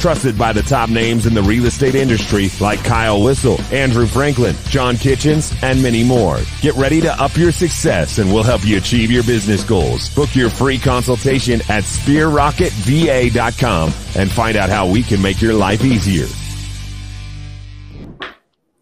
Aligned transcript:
Trusted 0.00 0.36
by 0.38 0.52
the 0.54 0.62
top 0.62 0.88
names 0.88 1.26
in 1.26 1.34
the 1.34 1.42
real 1.42 1.66
estate 1.66 1.94
industry 1.94 2.48
like 2.58 2.82
Kyle 2.82 3.22
Whissel, 3.22 3.60
Andrew 3.70 4.06
Franklin, 4.06 4.56
John 4.70 4.96
Kitchens, 4.96 5.52
and 5.62 5.82
many 5.82 6.02
more. 6.02 6.38
Get 6.62 6.74
ready 6.76 7.02
to 7.02 7.12
up 7.22 7.36
your 7.36 7.52
success 7.52 8.16
and 8.16 8.32
we'll 8.32 8.42
help 8.42 8.64
you 8.64 8.78
achieve 8.78 9.10
your 9.10 9.24
business 9.24 9.62
goals. 9.62 10.08
Book 10.14 10.34
your 10.34 10.48
free 10.48 10.78
consultation 10.78 11.60
at 11.68 11.84
sphererocketva.com 11.84 13.92
and 14.16 14.30
find 14.30 14.56
out 14.56 14.70
how 14.70 14.88
we 14.88 15.02
can 15.02 15.20
make 15.20 15.42
your 15.42 15.52
life 15.52 15.84
easier. 15.84 16.28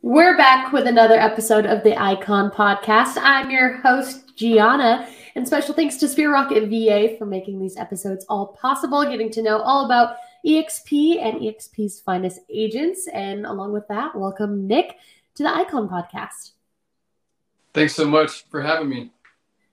We're 0.01 0.37
back 0.37 0.73
with 0.73 0.87
another 0.87 1.19
episode 1.19 1.67
of 1.67 1.83
the 1.83 2.01
Icon 2.01 2.53
Podcast. 2.53 3.19
I'm 3.21 3.51
your 3.51 3.79
host, 3.79 4.37
Gianna, 4.37 5.09
and 5.35 5.49
special 5.49 5.75
thanks 5.75 5.97
to 5.97 6.07
Sphere 6.07 6.33
Rocket 6.33 6.69
VA 6.69 7.17
for 7.19 7.27
making 7.27 7.59
these 7.59 7.77
episodes 7.77 8.25
all 8.29 8.47
possible, 8.47 9.05
getting 9.05 9.33
to 9.33 9.43
know 9.43 9.59
all 9.59 9.85
about 9.85 10.15
EXP 10.49 11.23
and 11.23 11.43
EXP's 11.43 12.01
finest 12.01 12.41
agents. 12.49 13.07
And 13.13 13.45
along 13.45 13.73
with 13.75 13.87
that, 13.89 14.17
welcome 14.17 14.67
Nick 14.67 14.97
to 15.35 15.43
the 15.43 15.55
Icon 15.55 15.91
Podcast. 15.91 16.53
Thanks 17.75 17.95
so 17.95 18.09
much 18.09 18.47
for 18.49 18.63
having 18.63 18.89
me. 18.89 19.13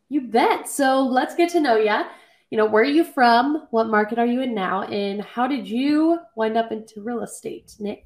You 0.09 0.21
bet. 0.21 0.67
So 0.67 1.01
let's 1.01 1.33
get 1.33 1.49
to 1.51 1.61
know 1.61 1.77
you. 1.77 2.03
You 2.51 2.57
know, 2.57 2.65
where 2.65 2.83
are 2.83 2.85
you 2.85 3.05
from? 3.05 3.67
What 3.71 3.87
market 3.87 4.19
are 4.19 4.25
you 4.25 4.41
in 4.41 4.53
now? 4.53 4.83
And 4.83 5.21
how 5.21 5.47
did 5.47 5.65
you 5.67 6.19
wind 6.35 6.57
up 6.57 6.73
into 6.73 7.01
real 7.01 7.21
estate, 7.21 7.75
Nick? 7.79 8.05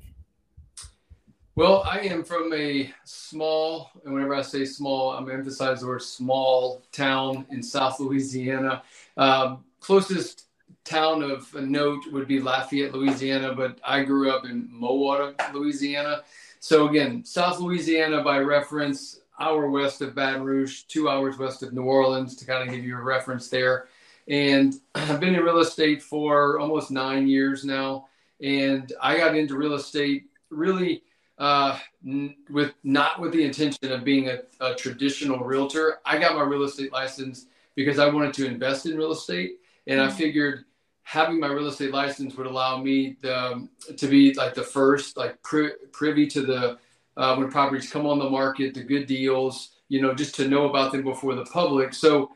Well, 1.55 1.83
I 1.85 1.99
am 2.01 2.23
from 2.23 2.53
a 2.53 2.93
small, 3.03 3.89
and 4.05 4.13
whenever 4.13 4.35
I 4.35 4.43
say 4.43 4.63
small, 4.63 5.11
I'm 5.11 5.29
emphasize 5.29 5.81
the 5.81 5.87
word 5.87 6.03
small 6.03 6.83
town 6.91 7.47
in 7.49 7.61
South 7.63 7.99
Louisiana. 7.99 8.83
Um, 9.17 9.65
closest 9.81 10.45
town 10.83 11.21
of 11.23 11.53
note 11.53 12.03
would 12.11 12.27
be 12.27 12.39
Lafayette, 12.39 12.93
Louisiana, 12.93 13.53
but 13.53 13.79
I 13.83 14.03
grew 14.03 14.31
up 14.31 14.45
in 14.45 14.69
Mowata, 14.71 15.35
Louisiana. 15.53 16.23
So 16.59 16.89
again, 16.89 17.23
South 17.23 17.59
Louisiana 17.59 18.23
by 18.23 18.39
reference, 18.39 19.21
hour 19.39 19.69
west 19.69 20.01
of 20.01 20.15
Baton 20.15 20.43
Rouge, 20.43 20.83
two 20.83 21.09
hours 21.09 21.37
west 21.37 21.63
of 21.63 21.73
New 21.73 21.83
Orleans 21.83 22.35
to 22.35 22.45
kind 22.45 22.67
of 22.67 22.73
give 22.73 22.83
you 22.83 22.97
a 22.97 23.01
reference 23.01 23.49
there. 23.49 23.87
And 24.27 24.75
I've 24.95 25.19
been 25.19 25.35
in 25.35 25.43
real 25.43 25.59
estate 25.59 26.01
for 26.01 26.59
almost 26.59 26.91
nine 26.91 27.27
years 27.27 27.63
now. 27.63 28.07
And 28.41 28.91
I 29.01 29.17
got 29.17 29.35
into 29.35 29.57
real 29.57 29.73
estate 29.73 30.25
really 30.49 31.03
uh, 31.37 31.79
n- 32.05 32.35
with 32.49 32.73
not 32.83 33.19
with 33.19 33.31
the 33.31 33.43
intention 33.43 33.91
of 33.91 34.03
being 34.03 34.29
a, 34.29 34.39
a 34.59 34.75
traditional 34.75 35.39
realtor. 35.39 35.99
I 36.05 36.17
got 36.17 36.35
my 36.35 36.43
real 36.43 36.63
estate 36.63 36.91
license 36.91 37.47
because 37.75 37.99
I 37.99 38.09
wanted 38.09 38.33
to 38.35 38.45
invest 38.45 38.85
in 38.85 38.97
real 38.97 39.11
estate. 39.11 39.59
And 39.87 40.01
I 40.01 40.07
mm. 40.07 40.13
figured 40.13 40.65
having 41.09 41.39
my 41.39 41.47
real 41.47 41.65
estate 41.65 41.91
license 41.91 42.35
would 42.35 42.45
allow 42.45 42.77
me 42.77 43.17
the, 43.21 43.67
to 43.97 44.07
be 44.07 44.31
like 44.35 44.53
the 44.53 44.61
first, 44.61 45.17
like 45.17 45.41
pri- 45.41 45.71
privy 45.91 46.27
to 46.27 46.41
the 46.45 46.77
uh, 47.17 47.35
when 47.35 47.49
properties 47.49 47.91
come 47.91 48.05
on 48.05 48.19
the 48.19 48.29
market, 48.29 48.75
the 48.75 48.83
good 48.83 49.07
deals, 49.07 49.69
you 49.87 50.03
know, 50.03 50.13
just 50.13 50.35
to 50.35 50.47
know 50.47 50.69
about 50.69 50.91
them 50.91 51.03
before 51.03 51.33
the 51.33 51.45
public. 51.45 51.95
So 51.95 52.29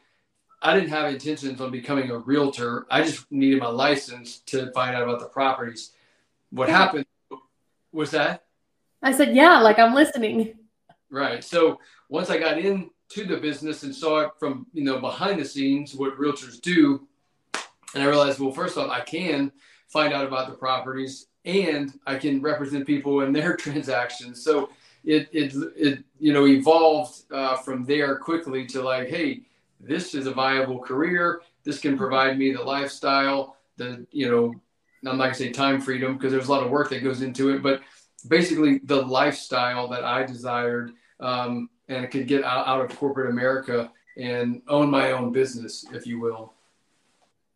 I 0.60 0.74
didn't 0.74 0.90
have 0.90 1.14
intentions 1.14 1.62
on 1.62 1.70
becoming 1.70 2.10
a 2.10 2.18
realtor. 2.18 2.88
I 2.90 3.04
just 3.04 3.32
needed 3.32 3.60
my 3.60 3.68
license 3.68 4.40
to 4.48 4.72
find 4.72 4.96
out 4.96 5.04
about 5.04 5.20
the 5.20 5.28
properties. 5.28 5.92
What 6.50 6.68
happened 6.68 7.06
was 7.92 8.10
that? 8.10 8.44
I 9.04 9.12
said, 9.12 9.36
yeah, 9.36 9.60
like 9.60 9.78
I'm 9.78 9.94
listening. 9.94 10.56
Right. 11.12 11.44
So 11.44 11.80
once 12.10 12.32
I 12.32 12.40
got 12.40 12.58
into 12.58 12.90
the 13.28 13.38
business 13.38 13.84
and 13.84 13.94
saw 13.94 14.22
it 14.22 14.32
from, 14.40 14.66
you 14.74 14.84
know, 14.84 15.00
behind 15.00 15.40
the 15.40 15.46
scenes, 15.46 15.94
what 15.94 16.18
realtors 16.18 16.60
do, 16.60 17.08
and 17.94 18.04
I 18.04 18.08
realized, 18.08 18.40
well, 18.40 18.52
first 18.52 18.78
off, 18.78 18.90
I 18.90 19.02
can 19.02 19.52
find 19.88 20.14
out 20.14 20.26
about 20.26 20.50
the 20.50 20.56
properties 20.56 21.28
and 21.46 21.94
I 22.08 22.16
can 22.16 22.42
represent 22.42 22.88
people 22.88 23.22
in 23.22 23.34
their 23.34 23.56
transactions. 23.58 24.44
So 24.44 24.70
it, 25.04 25.30
it, 25.32 25.54
it 25.76 26.04
you 26.20 26.34
know, 26.34 26.48
evolved 26.48 27.24
uh, 27.32 27.58
from 27.58 27.86
there 27.86 28.18
quickly 28.18 28.66
to 28.68 28.82
like, 28.82 29.10
hey, 29.10 29.42
this 29.80 30.16
is 30.16 30.28
a 30.28 30.32
viable 30.32 30.80
career. 30.80 31.42
This 31.64 31.80
can 31.80 31.98
provide 31.98 32.38
me 32.38 32.54
the 32.54 32.64
lifestyle, 32.64 33.58
the, 33.78 34.06
you 34.12 34.30
know, 34.30 34.54
I'm 35.06 35.18
not 35.18 35.26
gonna 35.26 35.36
say 35.36 35.52
time 35.52 35.82
freedom 35.82 36.14
because 36.14 36.32
there's 36.32 36.48
a 36.48 36.52
lot 36.52 36.64
of 36.64 36.72
work 36.72 36.90
that 36.90 37.04
goes 37.04 37.22
into 37.22 37.50
it, 37.50 37.62
but 37.62 37.82
basically 38.30 38.80
the 38.86 39.02
lifestyle 39.02 39.88
that 39.90 40.06
I 40.06 40.24
desired 40.24 40.94
um, 41.20 41.70
and 41.90 42.10
could 42.10 42.28
get 42.28 42.44
out, 42.44 42.68
out 42.68 42.90
of 42.90 42.98
corporate 42.98 43.30
America 43.30 43.92
and 44.18 44.62
own 44.68 44.90
my 44.90 45.12
own 45.12 45.32
business, 45.32 45.86
if 45.92 46.08
you 46.08 46.20
will. 46.20 46.54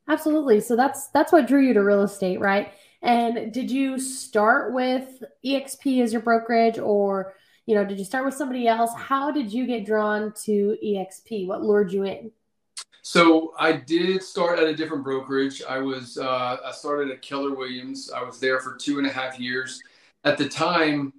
Absolutely. 0.08 0.62
So 0.62 0.76
that's 0.76 1.10
that's 1.10 1.32
what 1.32 1.48
drew 1.48 1.62
you 1.62 1.74
to 1.74 1.84
real 1.84 2.02
estate, 2.02 2.40
right? 2.40 2.72
And 3.02 3.54
did 3.54 3.70
you 3.70 4.00
start 4.00 4.74
with 4.74 5.24
EXP 5.46 6.02
as 6.02 6.14
your 6.14 6.22
brokerage 6.22 6.80
or 6.80 7.34
you 7.66 7.76
know, 7.76 7.84
did 7.84 8.00
you 8.00 8.06
start 8.06 8.24
with 8.24 8.34
somebody 8.34 8.66
else? 8.66 8.92
How 8.96 9.30
did 9.30 9.52
you 9.52 9.68
get 9.68 9.86
drawn 9.86 10.32
to 10.46 10.78
EXP? 10.82 11.48
What 11.48 11.64
lured 11.64 11.92
you 11.92 12.04
in? 12.04 12.32
So 13.02 13.54
I 13.60 13.74
did 13.74 14.24
start 14.24 14.58
at 14.58 14.68
a 14.68 14.76
different 14.76 15.04
brokerage. 15.04 15.62
I 15.68 15.80
was 15.80 16.18
uh, 16.18 16.58
I 16.64 16.72
started 16.72 17.12
at 17.12 17.22
Keller 17.22 17.54
Williams. 17.54 18.10
I 18.12 18.24
was 18.24 18.40
there 18.40 18.60
for 18.60 18.76
two 18.76 18.98
and 18.98 19.08
a 19.08 19.12
half 19.12 19.40
years. 19.40 19.82
At 20.24 20.38
the 20.38 20.48
time, 20.48 21.14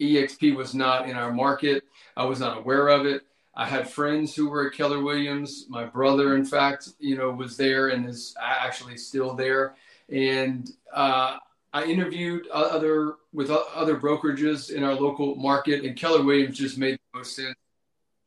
EXP 0.00 0.56
was 0.56 0.74
not 0.74 1.08
in 1.08 1.16
our 1.16 1.32
market. 1.32 1.84
I 2.16 2.24
was 2.24 2.40
not 2.40 2.58
aware 2.58 2.88
of 2.88 3.06
it. 3.06 3.22
I 3.56 3.66
had 3.66 3.88
friends 3.88 4.34
who 4.34 4.48
were 4.48 4.66
at 4.66 4.74
Keller 4.74 5.00
Williams. 5.00 5.66
My 5.68 5.84
brother, 5.84 6.36
in 6.36 6.44
fact, 6.44 6.88
you 6.98 7.16
know, 7.16 7.30
was 7.30 7.56
there 7.56 7.88
and 7.88 8.08
is 8.08 8.34
actually 8.40 8.96
still 8.96 9.34
there. 9.34 9.76
And 10.08 10.68
uh, 10.92 11.38
I 11.72 11.84
interviewed 11.84 12.48
other 12.48 13.16
with 13.32 13.50
other 13.50 13.96
brokerages 13.96 14.70
in 14.70 14.82
our 14.82 14.94
local 14.94 15.36
market, 15.36 15.84
and 15.84 15.96
Keller 15.96 16.22
Williams 16.22 16.58
just 16.58 16.78
made 16.78 16.94
the 16.94 17.18
most 17.18 17.36
sense 17.36 17.56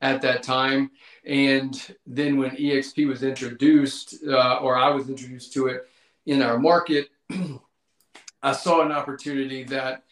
at 0.01 0.21
that 0.21 0.43
time. 0.43 0.91
And 1.25 1.95
then 2.05 2.37
when 2.37 2.51
EXP 2.51 3.07
was 3.07 3.23
introduced, 3.23 4.15
uh, 4.27 4.57
or 4.57 4.77
I 4.77 4.89
was 4.89 5.09
introduced 5.09 5.53
to 5.53 5.67
it 5.67 5.87
in 6.25 6.41
our 6.41 6.59
market, 6.59 7.09
I 8.43 8.51
saw 8.53 8.81
an 8.81 8.91
opportunity 8.91 9.63
that 9.65 10.03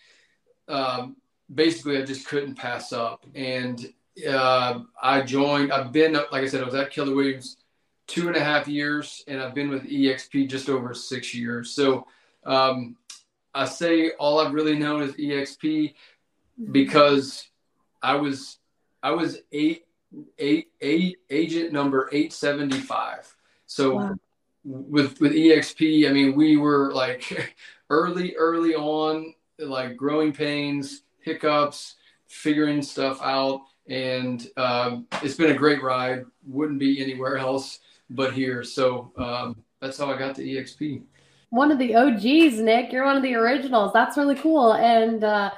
um, 0.67 1.17
basically 1.53 1.97
I 1.97 2.05
just 2.05 2.27
couldn't 2.27 2.55
pass 2.55 2.91
up. 2.91 3.25
And 3.35 3.85
uh, 4.27 4.79
I 5.01 5.21
joined. 5.21 5.71
I've 5.71 5.91
been, 5.91 6.13
like 6.13 6.43
I 6.43 6.47
said, 6.47 6.61
I 6.61 6.65
was 6.65 6.75
at 6.75 6.91
Keller 6.91 7.15
Williams 7.15 7.57
two 8.07 8.27
and 8.27 8.37
a 8.37 8.43
half 8.43 8.67
years, 8.67 9.23
and 9.27 9.41
I've 9.41 9.55
been 9.55 9.69
with 9.69 9.83
EXP 9.83 10.47
just 10.47 10.69
over 10.69 10.93
six 10.93 11.33
years. 11.33 11.71
So 11.71 12.07
um, 12.45 12.95
I 13.53 13.65
say 13.65 14.11
all 14.11 14.39
I've 14.39 14.53
really 14.53 14.77
known 14.77 15.01
is 15.01 15.13
EXP 15.13 15.93
because 16.71 17.47
I 18.01 18.15
was 18.15 18.59
I 19.03 19.11
was 19.11 19.39
eight 19.51 19.85
eight 20.39 20.69
eight 20.81 21.17
agent 21.29 21.73
number 21.73 22.09
eight 22.11 22.31
seventy 22.31 22.79
five. 22.79 23.33
So 23.65 23.95
wow. 23.95 24.15
with 24.63 25.19
with 25.19 25.33
EXP, 25.33 26.09
I 26.09 26.13
mean, 26.13 26.35
we 26.35 26.57
were 26.57 26.93
like 26.93 27.55
early 27.89 28.35
early 28.35 28.75
on, 28.75 29.33
like 29.59 29.97
growing 29.97 30.31
pains, 30.31 31.01
hiccups, 31.19 31.95
figuring 32.27 32.81
stuff 32.81 33.19
out 33.21 33.61
and 33.87 34.47
um, 34.57 35.07
it's 35.21 35.35
been 35.35 35.51
a 35.51 35.57
great 35.57 35.83
ride. 35.83 36.25
Wouldn't 36.47 36.79
be 36.79 37.01
anywhere 37.01 37.37
else 37.37 37.79
but 38.09 38.33
here. 38.33 38.63
So 38.63 39.11
um, 39.17 39.57
that's 39.81 39.97
how 39.97 40.11
I 40.11 40.17
got 40.17 40.35
to 40.35 40.43
EXP. 40.43 41.03
One 41.49 41.71
of 41.71 41.77
the 41.77 41.95
OGs, 41.95 42.59
Nick. 42.59 42.91
You're 42.91 43.05
one 43.05 43.17
of 43.17 43.23
the 43.23 43.35
originals. 43.35 43.93
That's 43.93 44.17
really 44.17 44.35
cool. 44.35 44.73
And 44.73 45.23
uh, 45.23 45.51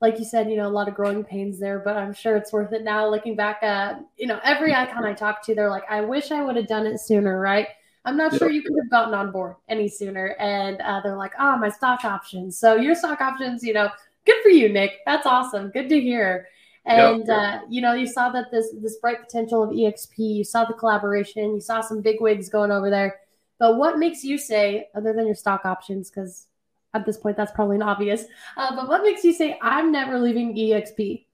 like 0.00 0.18
you 0.18 0.24
said, 0.24 0.50
you 0.50 0.56
know, 0.56 0.68
a 0.68 0.70
lot 0.70 0.88
of 0.88 0.94
growing 0.94 1.24
pains 1.24 1.58
there, 1.58 1.78
but 1.78 1.96
I'm 1.96 2.12
sure 2.12 2.36
it's 2.36 2.52
worth 2.52 2.72
it 2.72 2.84
now. 2.84 3.08
Looking 3.08 3.34
back 3.34 3.62
at, 3.62 4.00
you 4.16 4.26
know, 4.26 4.40
every 4.44 4.74
icon 4.74 5.04
I 5.04 5.14
talk 5.14 5.44
to, 5.46 5.54
they're 5.54 5.70
like, 5.70 5.84
I 5.88 6.00
wish 6.00 6.30
I 6.30 6.42
would 6.42 6.56
have 6.56 6.68
done 6.68 6.86
it 6.86 6.98
sooner, 6.98 7.40
right? 7.40 7.68
I'm 8.04 8.16
not 8.16 8.32
yep. 8.32 8.38
sure 8.38 8.50
you 8.50 8.62
could 8.62 8.76
have 8.80 8.90
gotten 8.90 9.14
on 9.14 9.32
board 9.32 9.56
any 9.68 9.88
sooner. 9.88 10.36
And 10.38 10.80
uh, 10.80 11.00
they're 11.02 11.16
like, 11.16 11.32
oh, 11.38 11.56
my 11.58 11.68
stock 11.68 12.04
options. 12.04 12.56
So 12.56 12.76
your 12.76 12.94
stock 12.94 13.20
options, 13.20 13.62
you 13.62 13.72
know, 13.72 13.90
good 14.24 14.36
for 14.42 14.50
you, 14.50 14.68
Nick. 14.68 14.98
That's 15.04 15.26
awesome. 15.26 15.70
Good 15.70 15.88
to 15.88 16.00
hear. 16.00 16.46
And 16.88 17.26
yep. 17.26 17.28
uh, 17.28 17.60
you 17.68 17.82
know, 17.82 17.92
you 17.92 18.06
saw 18.06 18.30
that 18.30 18.50
this 18.50 18.74
this 18.80 18.96
bright 18.96 19.20
potential 19.20 19.62
of 19.62 19.70
EXP, 19.70 20.16
you 20.16 20.44
saw 20.44 20.64
the 20.64 20.72
collaboration, 20.72 21.54
you 21.54 21.60
saw 21.60 21.82
some 21.82 22.00
big 22.00 22.18
wigs 22.20 22.48
going 22.48 22.72
over 22.72 22.88
there. 22.88 23.20
But 23.58 23.76
what 23.76 23.98
makes 23.98 24.24
you 24.24 24.38
say, 24.38 24.88
other 24.94 25.12
than 25.12 25.26
your 25.26 25.34
stock 25.34 25.66
options, 25.66 26.08
because 26.08 26.46
at 26.94 27.04
this 27.04 27.18
point 27.18 27.36
that's 27.36 27.52
probably 27.52 27.76
an 27.76 27.82
obvious, 27.82 28.24
uh, 28.56 28.74
but 28.74 28.88
what 28.88 29.02
makes 29.02 29.22
you 29.22 29.34
say 29.34 29.58
I'm 29.60 29.92
never 29.92 30.18
leaving 30.18 30.56
EXP? 30.56 31.26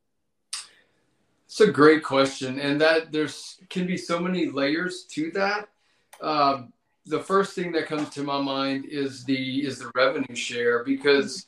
It's 1.46 1.60
a 1.60 1.70
great 1.70 2.02
question, 2.02 2.58
and 2.58 2.80
that 2.80 3.12
there's 3.12 3.60
can 3.70 3.86
be 3.86 3.96
so 3.96 4.18
many 4.18 4.46
layers 4.46 5.04
to 5.10 5.30
that. 5.32 5.68
Uh, 6.20 6.62
the 7.06 7.20
first 7.20 7.54
thing 7.54 7.70
that 7.72 7.86
comes 7.86 8.08
to 8.10 8.24
my 8.24 8.40
mind 8.40 8.86
is 8.86 9.24
the 9.24 9.64
is 9.64 9.78
the 9.78 9.92
revenue 9.94 10.34
share 10.34 10.82
because 10.82 11.46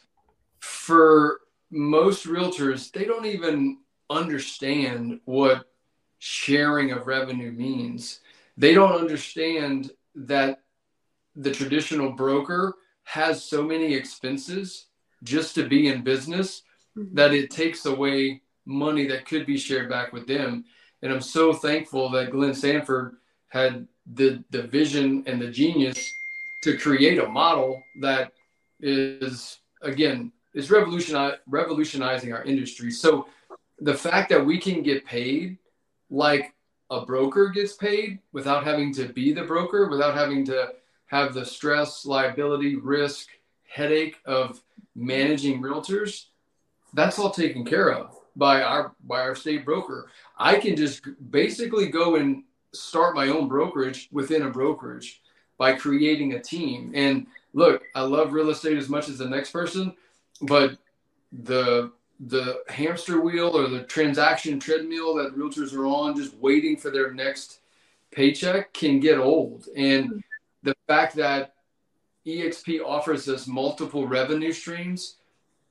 for 0.61 1.41
most 1.73 2.25
realtors 2.27 2.93
they 2.93 3.05
don't 3.05 3.27
even 3.27 3.79
understand 4.11 5.21
what 5.25 5.67
sharing 6.19 6.93
of 6.93 7.07
revenue 7.07 7.53
means. 7.53 8.21
They 8.57 8.75
don't 8.75 8.93
understand 8.95 9.91
that 10.15 10.63
the 11.35 11.53
traditional 11.53 12.13
broker 12.13 12.75
has 13.05 13.45
so 13.45 13.63
many 13.63 13.95
expenses 13.95 14.87
just 15.23 15.55
to 15.55 15.69
be 15.69 15.89
in 15.89 16.03
business 16.03 16.63
mm-hmm. 16.97 17.15
that 17.15 17.35
it 17.35 17.51
takes 17.51 17.87
away 17.87 18.43
money 18.65 19.07
that 19.07 19.27
could 19.27 19.47
be 19.47 19.57
shared 19.57 19.89
back 19.89 20.13
with 20.13 20.27
them. 20.27 20.65
And 21.03 21.13
I'm 21.13 21.21
so 21.21 21.53
thankful 21.53 22.11
that 22.11 22.31
Glenn 22.31 22.55
Sanford 22.55 23.17
had 23.49 23.87
the 24.13 24.43
the 24.51 24.63
vision 24.63 25.25
and 25.27 25.41
the 25.41 25.51
genius 25.51 25.99
to 26.63 26.77
create 26.77 27.19
a 27.19 27.29
model 27.29 27.83
that 28.01 28.33
is 28.81 29.59
again 29.83 30.33
is 30.55 30.71
revolutionizing 30.71 32.33
our 32.33 32.45
industry. 32.45 32.91
So 32.91 33.29
the 33.79 33.95
fact 33.95 34.31
that 34.31 34.45
we 34.45 34.59
can 34.59 34.83
get 34.83 35.05
paid 35.05 35.59
like 36.11 36.55
a 36.91 37.05
broker 37.05 37.49
gets 37.49 37.73
paid 37.75 38.21
without 38.33 38.65
having 38.65 38.93
to 38.95 39.09
be 39.09 39.33
the 39.33 39.43
broker, 39.43 39.89
without 39.89 40.15
having 40.15 40.45
to 40.45 40.73
have 41.07 41.35
the 41.35 41.45
stress, 41.45 42.07
liability, 42.07 42.77
risk, 42.77 43.29
headache 43.69 44.17
of 44.25 44.61
managing 44.95 45.61
realtors, 45.61 46.27
that's 46.95 47.19
all 47.19 47.31
taken 47.31 47.65
care 47.65 47.93
of 47.93 48.17
by 48.37 48.63
our 48.63 48.95
by 49.05 49.21
our 49.21 49.35
state 49.35 49.65
broker. 49.65 50.09
I 50.39 50.59
can 50.59 50.77
just 50.77 51.03
basically 51.31 51.89
go 51.89 52.17
and 52.17 52.45
start 52.73 53.15
my 53.15 53.29
own 53.29 53.49
brokerage 53.49 54.09
within 54.13 54.43
a 54.43 54.51
brokerage 54.51 55.23
by 55.59 55.73
creating 55.73 56.35
a 56.35 56.41
team. 56.41 56.93
And 56.95 57.27
look, 57.55 57.83
I 57.95 58.03
love 58.03 58.33
real 58.33 58.51
estate 58.51 58.77
as 58.77 58.89
much 58.89 59.09
as 59.09 59.19
the 59.19 59.29
next 59.29 59.51
person, 59.51 59.95
but 60.43 60.79
the 61.33 61.93
the 62.21 62.61
hamster 62.69 63.21
wheel 63.21 63.57
or 63.57 63.69
the 63.69 63.83
transaction 63.83 64.59
treadmill 64.59 65.15
that 65.17 65.37
realtors 65.37 65.75
are 65.75 65.87
on 65.87 66.17
just 66.17 66.35
waiting 66.37 66.77
for 66.77 66.91
their 66.91 67.13
next 67.13 67.61
paycheck 68.11 68.73
can 68.73 69.01
get 69.01 69.19
old. 69.19 69.67
And 69.77 70.23
the 70.63 70.75
fact 70.87 71.17
that 71.17 71.55
EXP 72.27 72.81
offers 72.85 73.29
us 73.29 73.47
multiple 73.47 74.07
revenue 74.07 74.53
streams 74.53 75.17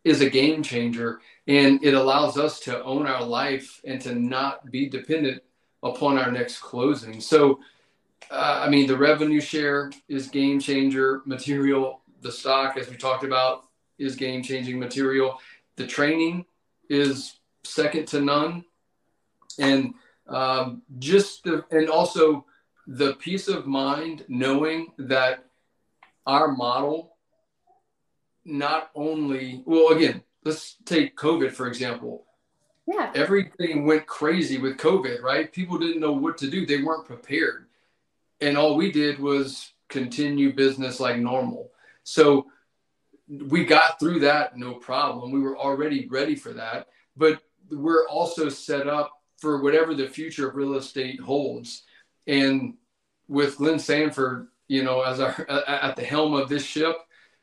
is 0.04 0.22
a 0.22 0.30
game 0.30 0.62
changer 0.62 1.20
and 1.48 1.84
it 1.84 1.96
allows 1.96 2.38
us 2.38 2.60
to 2.62 2.84
own 2.84 3.08
our 3.08 3.24
life 3.24 3.82
and 3.84 4.00
to 4.02 4.14
not 4.14 4.70
be 4.72 4.88
dependent 4.88 5.42
upon 5.84 6.18
our 6.18 6.32
next 6.32 6.60
closing. 6.60 7.20
So, 7.20 7.60
uh, 8.32 8.62
I 8.66 8.70
mean, 8.70 8.88
the 8.88 8.98
revenue 8.98 9.42
share 9.42 9.92
is 10.08 10.28
game 10.28 10.60
changer 10.60 11.22
material. 11.26 12.02
The 12.22 12.32
stock, 12.32 12.78
as 12.78 12.90
we 12.90 12.98
talked 12.98 13.24
about, 13.24 13.66
is 13.98 14.16
game 14.16 14.42
changing 14.44 14.80
material. 14.80 15.40
The 15.78 15.88
training 15.88 16.46
is 16.90 17.40
second 17.64 18.08
to 18.10 18.22
none. 18.22 18.66
And 19.60 19.94
um, 20.28 20.82
just 21.00 21.44
the, 21.44 21.66
and 21.72 21.90
also 21.90 22.46
the 22.88 23.14
peace 23.14 23.48
of 23.48 23.66
mind 23.66 24.26
knowing 24.28 24.92
that 24.98 25.46
our 26.26 26.52
model 26.52 27.16
not 28.44 28.92
only, 28.96 29.64
well, 29.66 29.90
again, 29.90 30.24
let's 30.44 30.76
take 30.86 31.16
COVID, 31.16 31.52
for 31.52 31.68
example 31.68 32.26
yeah. 32.88 33.12
Everything 33.16 33.86
went 33.86 34.06
crazy 34.06 34.58
with 34.58 34.78
COVID, 34.78 35.22
right? 35.22 35.52
People 35.52 35.78
didn't 35.78 36.00
know 36.00 36.12
what 36.12 36.38
to 36.40 36.50
do. 36.50 36.66
They 36.66 36.84
weren't 36.84 37.06
prepared. 37.06 37.66
And 38.42 38.58
all 38.58 38.76
we 38.76 38.92
did 38.92 39.20
was 39.20 39.72
continue 39.88 40.54
business 40.54 41.00
like 41.00 41.18
normal. 41.18 41.72
So 42.04 42.48
we 43.28 43.66
got 43.66 44.00
through 44.00 44.20
that 44.20 44.58
no 44.58 44.76
problem. 44.76 45.32
We 45.32 45.40
were 45.40 45.58
already 45.58 46.08
ready 46.08 46.36
for 46.36 46.54
that. 46.54 46.88
But 47.18 47.42
we're 47.72 48.08
also 48.08 48.50
set 48.50 48.88
up 48.88 49.12
for 49.38 49.62
whatever 49.62 49.94
the 49.94 50.08
future 50.08 50.50
of 50.50 50.56
real 50.56 50.76
estate 50.76 51.20
holds. 51.20 51.84
And 52.28 52.76
with 53.28 53.58
Glenn 53.58 53.80
Sanford, 53.80 54.48
you 54.68 54.84
know, 54.84 55.02
as 55.02 55.20
our 55.20 55.50
at 55.50 55.96
the 55.96 56.04
helm 56.04 56.34
of 56.34 56.50
this 56.50 56.66
ship, 56.66 56.98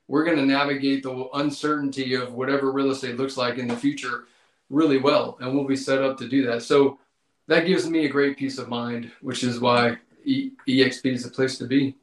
we're 0.08 0.24
going 0.24 0.38
to 0.38 0.46
navigate 0.46 1.02
the 1.02 1.28
uncertainty 1.34 2.14
of 2.14 2.34
whatever 2.34 2.72
real 2.72 2.90
estate 2.90 3.16
looks 3.16 3.36
like 3.36 3.58
in 3.58 3.68
the 3.68 3.76
future 3.76 4.24
really 4.70 4.98
well, 4.98 5.36
and 5.40 5.54
we'll 5.54 5.66
be 5.66 5.76
set 5.76 6.02
up 6.02 6.16
to 6.18 6.28
do 6.28 6.46
that. 6.46 6.62
So 6.62 6.98
that 7.46 7.66
gives 7.66 7.88
me 7.88 8.06
a 8.06 8.08
great 8.08 8.36
peace 8.36 8.58
of 8.58 8.68
mind, 8.68 9.12
which 9.20 9.44
is 9.44 9.60
why 9.60 9.98
e- 10.24 10.52
EXP 10.66 11.12
is 11.12 11.24
the 11.24 11.30
place 11.30 11.58
to 11.58 11.66
be. 11.66 11.96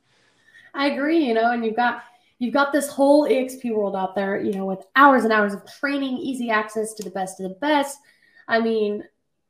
I 0.74 0.88
agree. 0.88 1.26
You 1.26 1.34
know, 1.34 1.52
and 1.52 1.66
you've 1.66 1.76
got 1.76 2.04
you've 2.40 2.54
got 2.54 2.72
this 2.72 2.90
whole 2.90 3.28
EXP 3.28 3.74
world 3.74 3.96
out 3.96 4.16
there. 4.16 4.42
You 4.42 4.54
know, 4.54 4.66
with 4.66 4.86
hours 4.96 5.24
and 5.24 5.34
hours 5.34 5.54
of 5.54 5.64
training, 5.80 6.18
easy 6.18 6.50
access 6.50 6.94
to 6.96 7.04
the 7.04 7.12
best 7.12 7.40
of 7.40 7.50
the 7.50 7.56
best. 7.56 8.00
I 8.48 8.60
mean, 8.60 9.04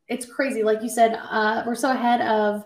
it's 0.07 0.25
crazy. 0.25 0.63
Like 0.63 0.83
you 0.83 0.89
said, 0.89 1.13
uh, 1.13 1.63
we're 1.65 1.75
so 1.75 1.91
ahead 1.91 2.21
of 2.21 2.65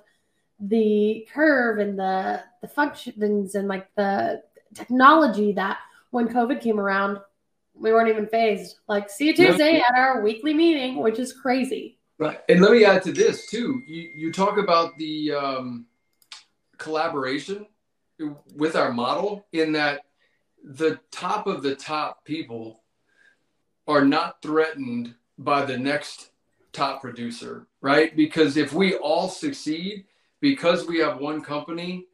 the 0.59 1.27
curve 1.33 1.79
and 1.79 1.99
the 1.99 2.41
the 2.61 2.67
functions 2.67 3.55
and 3.55 3.67
like 3.67 3.87
the 3.95 4.41
technology 4.73 5.51
that 5.53 5.77
when 6.11 6.27
COVID 6.27 6.61
came 6.61 6.79
around, 6.79 7.19
we 7.73 7.91
weren't 7.91 8.09
even 8.09 8.27
phased. 8.27 8.77
Like, 8.87 9.09
see 9.09 9.27
you 9.27 9.35
Tuesday 9.35 9.81
at 9.87 9.95
our 9.95 10.21
weekly 10.21 10.53
meeting, 10.53 10.97
which 10.97 11.19
is 11.19 11.33
crazy. 11.33 11.97
Right. 12.19 12.39
And 12.47 12.61
let 12.61 12.71
me 12.71 12.85
add 12.85 13.01
to 13.03 13.11
this 13.11 13.47
too. 13.47 13.81
You, 13.87 14.11
you 14.15 14.31
talk 14.31 14.57
about 14.57 14.95
the 14.97 15.33
um, 15.33 15.87
collaboration 16.77 17.65
with 18.55 18.75
our 18.75 18.93
model 18.93 19.45
in 19.51 19.71
that 19.73 20.01
the 20.63 20.99
top 21.11 21.45
of 21.47 21.61
the 21.61 21.75
top 21.75 22.23
people 22.25 22.83
are 23.87 24.05
not 24.05 24.41
threatened 24.41 25.13
by 25.37 25.65
the 25.65 25.77
next 25.77 26.31
top 26.71 27.01
producer, 27.01 27.67
right? 27.81 28.15
Because 28.15 28.55
if 28.55 28.73
we 28.73 28.95
all 28.95 29.27
succeed, 29.27 30.05
because 30.39 30.87
we 30.87 30.99
have 30.99 31.19
one 31.19 31.41
company, 31.41 32.07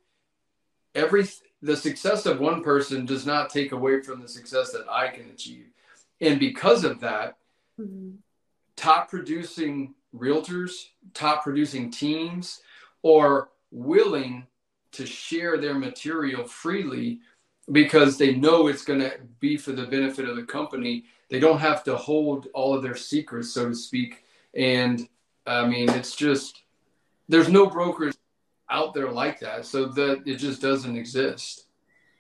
every 0.95 1.27
the 1.61 1.75
success 1.75 2.25
of 2.25 2.39
one 2.39 2.63
person 2.63 3.05
does 3.05 3.25
not 3.25 3.49
take 3.49 3.71
away 3.71 4.01
from 4.01 4.21
the 4.21 4.27
success 4.27 4.71
that 4.71 4.85
I 4.89 5.09
can 5.09 5.29
achieve. 5.29 5.65
And 6.21 6.39
because 6.39 6.83
of 6.83 7.01
that, 7.01 7.37
mm-hmm. 7.79 8.11
top 8.75 9.09
producing 9.09 9.93
realtors, 10.15 10.87
top 11.13 11.43
producing 11.43 11.91
teams 11.91 12.61
are 13.05 13.49
willing 13.71 14.47
to 14.93 15.05
share 15.05 15.57
their 15.57 15.75
material 15.75 16.45
freely 16.45 17.19
because 17.71 18.17
they 18.17 18.35
know 18.35 18.67
it's 18.67 18.83
going 18.83 18.99
to 18.99 19.13
be 19.39 19.57
for 19.57 19.71
the 19.71 19.85
benefit 19.85 20.27
of 20.27 20.35
the 20.35 20.43
company. 20.43 21.05
They 21.29 21.39
don't 21.39 21.59
have 21.59 21.83
to 21.83 21.95
hold 21.95 22.47
all 22.53 22.73
of 22.73 22.81
their 22.81 22.95
secrets, 22.95 23.53
so 23.53 23.69
to 23.69 23.75
speak. 23.75 24.23
And 24.55 25.07
I 25.45 25.67
mean, 25.67 25.89
it's 25.89 26.15
just, 26.15 26.63
there's 27.27 27.49
no 27.49 27.67
brokers 27.67 28.17
out 28.69 28.93
there 28.93 29.11
like 29.11 29.39
that. 29.41 29.65
So 29.65 29.85
that 29.85 30.23
it 30.25 30.37
just 30.37 30.61
doesn't 30.61 30.95
exist. 30.95 31.65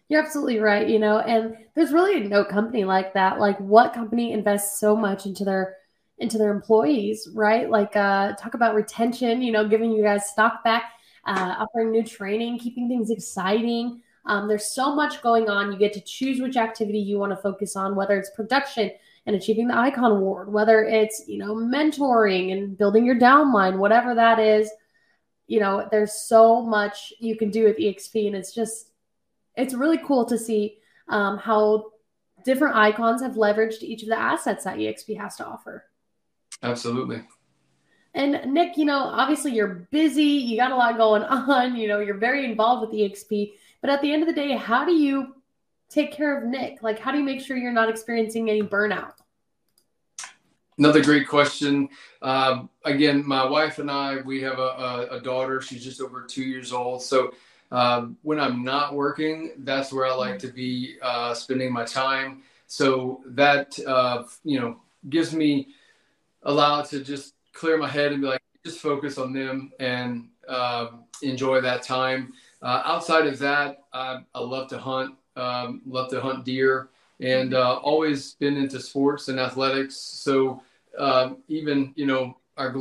You're 0.07 0.23
absolutely 0.23 0.59
right. 0.59 0.87
You 0.87 0.99
know, 0.99 1.19
and 1.19 1.55
there's 1.75 1.91
really 1.91 2.21
no 2.21 2.43
company 2.43 2.83
like 2.83 3.13
that. 3.13 3.39
Like, 3.39 3.59
what 3.59 3.93
company 3.93 4.31
invests 4.31 4.79
so 4.79 4.95
much 4.95 5.25
into 5.25 5.43
their 5.43 5.75
into 6.17 6.37
their 6.37 6.51
employees, 6.51 7.29
right? 7.33 7.69
Like, 7.69 7.95
uh, 7.95 8.33
talk 8.33 8.53
about 8.53 8.75
retention. 8.75 9.41
You 9.41 9.51
know, 9.51 9.67
giving 9.67 9.91
you 9.91 10.03
guys 10.03 10.29
stock 10.29 10.63
back, 10.63 10.93
uh, 11.25 11.55
offering 11.59 11.91
new 11.91 12.03
training, 12.03 12.59
keeping 12.59 12.89
things 12.89 13.09
exciting. 13.09 14.01
Um, 14.25 14.47
there's 14.47 14.73
so 14.73 14.93
much 14.95 15.21
going 15.21 15.49
on. 15.49 15.71
You 15.71 15.79
get 15.79 15.93
to 15.93 16.01
choose 16.01 16.41
which 16.41 16.57
activity 16.57 16.99
you 16.99 17.17
want 17.17 17.31
to 17.31 17.41
focus 17.41 17.75
on, 17.75 17.95
whether 17.95 18.17
it's 18.17 18.29
production 18.31 18.91
and 19.25 19.35
achieving 19.35 19.67
the 19.67 19.77
icon 19.77 20.11
award, 20.11 20.51
whether 20.51 20.83
it's 20.83 21.23
you 21.27 21.37
know 21.37 21.55
mentoring 21.55 22.51
and 22.51 22.77
building 22.77 23.05
your 23.05 23.15
downline, 23.15 23.77
whatever 23.77 24.15
that 24.15 24.39
is 24.39 24.69
you 25.49 25.59
know, 25.59 25.87
there's 25.89 26.13
so 26.13 26.61
much 26.61 27.11
you 27.19 27.35
can 27.35 27.49
do 27.49 27.63
with 27.65 27.77
EXP, 27.77 28.27
and 28.27 28.35
it's 28.35 28.53
just, 28.53 28.91
it's 29.57 29.73
really 29.73 29.97
cool 29.97 30.23
to 30.25 30.37
see 30.37 30.77
um, 31.09 31.39
how 31.39 31.85
different 32.45 32.75
icons 32.75 33.23
have 33.23 33.33
leveraged 33.33 33.81
each 33.81 34.03
of 34.03 34.09
the 34.09 34.17
assets 34.17 34.63
that 34.63 34.77
EXP 34.77 35.19
has 35.19 35.35
to 35.37 35.45
offer. 35.45 35.85
Absolutely. 36.61 37.23
And 38.13 38.53
Nick, 38.53 38.77
you 38.77 38.85
know, 38.85 38.99
obviously 38.99 39.53
you're 39.53 39.87
busy, 39.91 40.23
you 40.23 40.55
got 40.55 40.71
a 40.71 40.75
lot 40.75 40.97
going 40.97 41.23
on, 41.23 41.75
you 41.75 41.87
know, 41.87 41.99
you're 41.99 42.17
very 42.17 42.45
involved 42.45 42.87
with 42.87 42.97
EXP, 42.99 43.53
but 43.81 43.89
at 43.89 44.01
the 44.01 44.11
end 44.11 44.23
of 44.23 44.27
the 44.27 44.33
day, 44.33 44.55
how 44.55 44.85
do 44.85 44.93
you 44.93 45.35
take 45.89 46.11
care 46.11 46.37
of 46.37 46.45
Nick? 46.45 46.83
Like, 46.83 46.99
how 46.99 47.11
do 47.11 47.17
you 47.17 47.23
make 47.23 47.41
sure 47.41 47.57
you're 47.57 47.71
not 47.71 47.89
experiencing 47.89 48.49
any 48.49 48.61
burnout? 48.61 49.13
Another 50.77 51.03
great 51.03 51.27
question. 51.27 51.89
Um, 52.21 52.69
again, 52.85 53.27
my 53.27 53.45
wife 53.45 53.79
and 53.79 53.91
I, 53.91 54.21
we 54.21 54.41
have 54.41 54.59
a, 54.59 54.61
a, 54.61 55.07
a, 55.17 55.21
daughter. 55.21 55.59
She's 55.61 55.83
just 55.83 55.99
over 55.99 56.21
two 56.21 56.43
years 56.43 56.71
old. 56.71 57.01
So 57.01 57.33
um, 57.71 58.17
when 58.21 58.39
I'm 58.39 58.63
not 58.63 58.93
working, 58.93 59.51
that's 59.57 59.91
where 59.91 60.05
I 60.05 60.13
like 60.13 60.39
to 60.39 60.47
be 60.47 60.95
uh, 61.01 61.33
spending 61.33 61.73
my 61.73 61.83
time. 61.83 62.43
So 62.67 63.21
that 63.25 63.77
uh, 63.85 64.23
you 64.45 64.59
know 64.59 64.79
gives 65.09 65.33
me 65.33 65.69
allow 66.43 66.81
to 66.83 67.03
just 67.03 67.33
clear 67.51 67.77
my 67.77 67.89
head 67.89 68.13
and 68.13 68.21
be 68.21 68.27
like, 68.27 68.41
just 68.63 68.79
focus 68.79 69.17
on 69.17 69.33
them 69.33 69.71
and 69.79 70.29
uh, 70.47 70.87
enjoy 71.21 71.59
that 71.61 71.83
time. 71.83 72.33
Uh, 72.61 72.81
outside 72.85 73.25
of 73.25 73.39
that, 73.39 73.83
I, 73.93 74.19
I 74.35 74.39
love 74.39 74.69
to 74.69 74.77
hunt, 74.77 75.15
um, 75.35 75.81
love 75.85 76.09
to 76.09 76.19
hunt 76.19 76.43
deer, 76.43 76.89
and 77.19 77.53
uh, 77.53 77.75
always 77.77 78.33
been 78.33 78.57
into 78.57 78.79
sports 78.79 79.27
and 79.29 79.39
athletics. 79.39 79.95
So 79.95 80.61
um, 80.97 81.37
even 81.47 81.93
you 81.95 82.05
know 82.05 82.37
our 82.57 82.75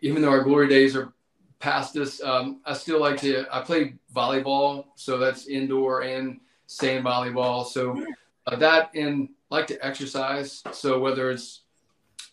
even 0.00 0.22
though 0.22 0.30
our 0.30 0.42
glory 0.42 0.68
days 0.68 0.96
are 0.96 1.12
past 1.58 1.96
us, 1.96 2.22
um, 2.22 2.60
I 2.64 2.72
still 2.72 3.00
like 3.00 3.20
to. 3.20 3.44
I 3.52 3.60
play 3.60 3.94
volleyball, 4.14 4.86
so 4.94 5.18
that's 5.18 5.46
indoor 5.46 6.02
and 6.02 6.40
sand 6.66 7.04
volleyball. 7.04 7.66
So 7.66 8.04
uh, 8.46 8.56
that 8.56 8.90
and 8.94 9.28
like 9.50 9.66
to 9.68 9.84
exercise. 9.84 10.62
So 10.72 10.98
whether 10.98 11.30
it's 11.30 11.62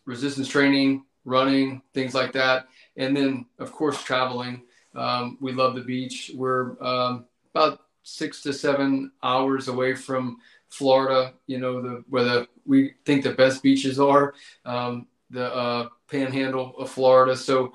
resistance 0.05 0.47
training, 0.47 1.03
running, 1.25 1.81
things 1.93 2.13
like 2.13 2.31
that, 2.33 2.67
and 2.95 3.15
then 3.15 3.45
of 3.59 3.71
course 3.71 4.01
traveling. 4.01 4.63
Um, 4.95 5.37
we 5.41 5.51
love 5.51 5.75
the 5.75 5.81
beach. 5.81 6.31
We're 6.33 6.81
um, 6.83 7.25
about 7.53 7.81
six 8.03 8.41
to 8.43 8.53
seven 8.53 9.11
hours 9.23 9.67
away 9.67 9.95
from 9.95 10.37
Florida. 10.69 11.33
You 11.47 11.59
know 11.59 11.81
the 11.81 12.03
where 12.09 12.23
the 12.23 12.47
we 12.65 12.93
think 13.05 13.23
the 13.23 13.31
best 13.31 13.61
beaches 13.61 13.99
are, 13.99 14.33
um, 14.65 15.07
the 15.29 15.53
uh, 15.53 15.89
Panhandle 16.09 16.75
of 16.77 16.89
Florida. 16.89 17.35
So 17.35 17.73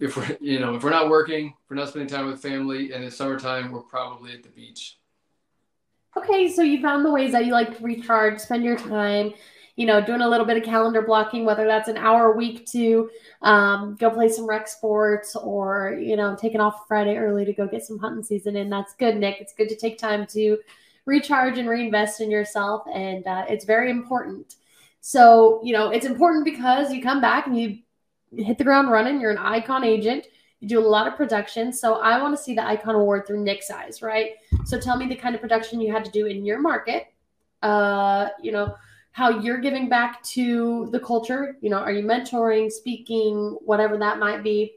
if 0.00 0.16
we're 0.16 0.36
you 0.40 0.60
know 0.60 0.74
if 0.74 0.82
we're 0.82 0.90
not 0.90 1.08
working, 1.08 1.48
if 1.48 1.70
we're 1.70 1.76
not 1.76 1.88
spending 1.88 2.08
time 2.08 2.26
with 2.26 2.40
family, 2.40 2.92
and 2.92 3.04
it's 3.04 3.16
summertime, 3.16 3.70
we're 3.70 3.80
probably 3.80 4.32
at 4.32 4.42
the 4.42 4.48
beach. 4.50 4.98
Okay, 6.16 6.50
so 6.50 6.62
you 6.62 6.80
found 6.80 7.04
the 7.04 7.10
ways 7.10 7.32
that 7.32 7.44
you 7.44 7.52
like 7.52 7.76
to 7.76 7.84
recharge, 7.84 8.40
spend 8.40 8.64
your 8.64 8.78
time, 8.78 9.34
you 9.76 9.84
know, 9.84 10.00
doing 10.00 10.22
a 10.22 10.28
little 10.28 10.46
bit 10.46 10.56
of 10.56 10.62
calendar 10.62 11.02
blocking, 11.02 11.44
whether 11.44 11.66
that's 11.66 11.88
an 11.88 11.98
hour 11.98 12.32
a 12.32 12.36
week 12.36 12.66
to 12.66 13.10
um, 13.42 13.94
go 14.00 14.08
play 14.08 14.28
some 14.28 14.46
rec 14.46 14.66
sports 14.66 15.36
or, 15.36 15.98
you 16.00 16.16
know, 16.16 16.34
taking 16.34 16.60
off 16.60 16.88
Friday 16.88 17.16
early 17.16 17.44
to 17.44 17.52
go 17.52 17.66
get 17.66 17.84
some 17.84 17.98
hunting 17.98 18.24
season 18.24 18.56
in. 18.56 18.70
That's 18.70 18.94
good, 18.94 19.16
Nick. 19.16 19.38
It's 19.38 19.52
good 19.52 19.68
to 19.68 19.76
take 19.76 19.98
time 19.98 20.26
to 20.28 20.58
recharge 21.04 21.58
and 21.58 21.68
reinvest 21.68 22.22
in 22.22 22.30
yourself. 22.30 22.84
And 22.92 23.26
uh, 23.26 23.44
it's 23.50 23.66
very 23.66 23.90
important. 23.90 24.56
So, 25.02 25.60
you 25.62 25.74
know, 25.74 25.90
it's 25.90 26.06
important 26.06 26.46
because 26.46 26.90
you 26.90 27.02
come 27.02 27.20
back 27.20 27.46
and 27.46 27.58
you 27.58 27.78
hit 28.34 28.56
the 28.56 28.64
ground 28.64 28.90
running. 28.90 29.20
You're 29.20 29.30
an 29.30 29.38
icon 29.38 29.84
agent. 29.84 30.26
You 30.60 30.68
do 30.68 30.80
a 30.80 30.88
lot 30.88 31.06
of 31.06 31.16
production. 31.16 31.70
So 31.70 32.00
I 32.00 32.20
want 32.20 32.34
to 32.34 32.42
see 32.42 32.54
the 32.54 32.66
icon 32.66 32.94
award 32.94 33.26
through 33.26 33.44
Nick's 33.44 33.70
eyes, 33.70 34.00
right? 34.00 34.30
So 34.64 34.80
tell 34.80 34.96
me 34.96 35.06
the 35.06 35.14
kind 35.14 35.34
of 35.34 35.42
production 35.42 35.82
you 35.82 35.92
had 35.92 36.04
to 36.06 36.10
do 36.10 36.24
in 36.24 36.46
your 36.46 36.58
market. 36.58 37.08
Uh, 37.62 38.28
you 38.42 38.52
know, 38.52 38.74
how 39.16 39.30
you're 39.30 39.56
giving 39.56 39.88
back 39.88 40.22
to 40.22 40.90
the 40.92 41.00
culture. 41.00 41.56
You 41.62 41.70
know, 41.70 41.78
are 41.78 41.90
you 41.90 42.04
mentoring, 42.04 42.70
speaking, 42.70 43.56
whatever 43.64 43.96
that 43.96 44.18
might 44.18 44.42
be? 44.42 44.74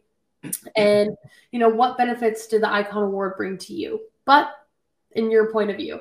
And, 0.78 1.18
you 1.52 1.60
know, 1.60 1.68
what 1.68 1.98
benefits 1.98 2.48
did 2.48 2.64
the 2.64 2.72
Icon 2.72 3.04
Award 3.04 3.34
bring 3.36 3.58
to 3.58 3.74
you? 3.74 4.00
But 4.24 4.52
in 5.12 5.30
your 5.30 5.52
point 5.52 5.72
of 5.72 5.76
view. 5.76 6.00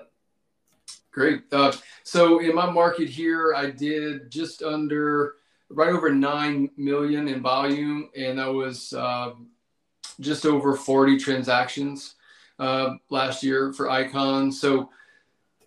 Great. 1.10 1.52
Uh, 1.52 1.72
so 2.04 2.38
in 2.38 2.54
my 2.54 2.70
market 2.70 3.08
here, 3.08 3.54
I 3.56 3.70
did 3.70 4.30
just 4.30 4.62
under 4.62 5.34
right 5.68 5.90
over 5.90 6.14
9 6.14 6.70
million 6.76 7.26
in 7.26 7.42
volume, 7.42 8.08
and 8.16 8.38
that 8.38 8.54
was 8.54 8.92
uh, 8.92 9.32
just 10.20 10.46
over 10.46 10.76
40 10.76 11.18
transactions 11.18 12.14
uh, 12.60 12.90
last 13.10 13.42
year 13.42 13.72
for 13.72 13.90
Icon. 13.90 14.52
So 14.52 14.90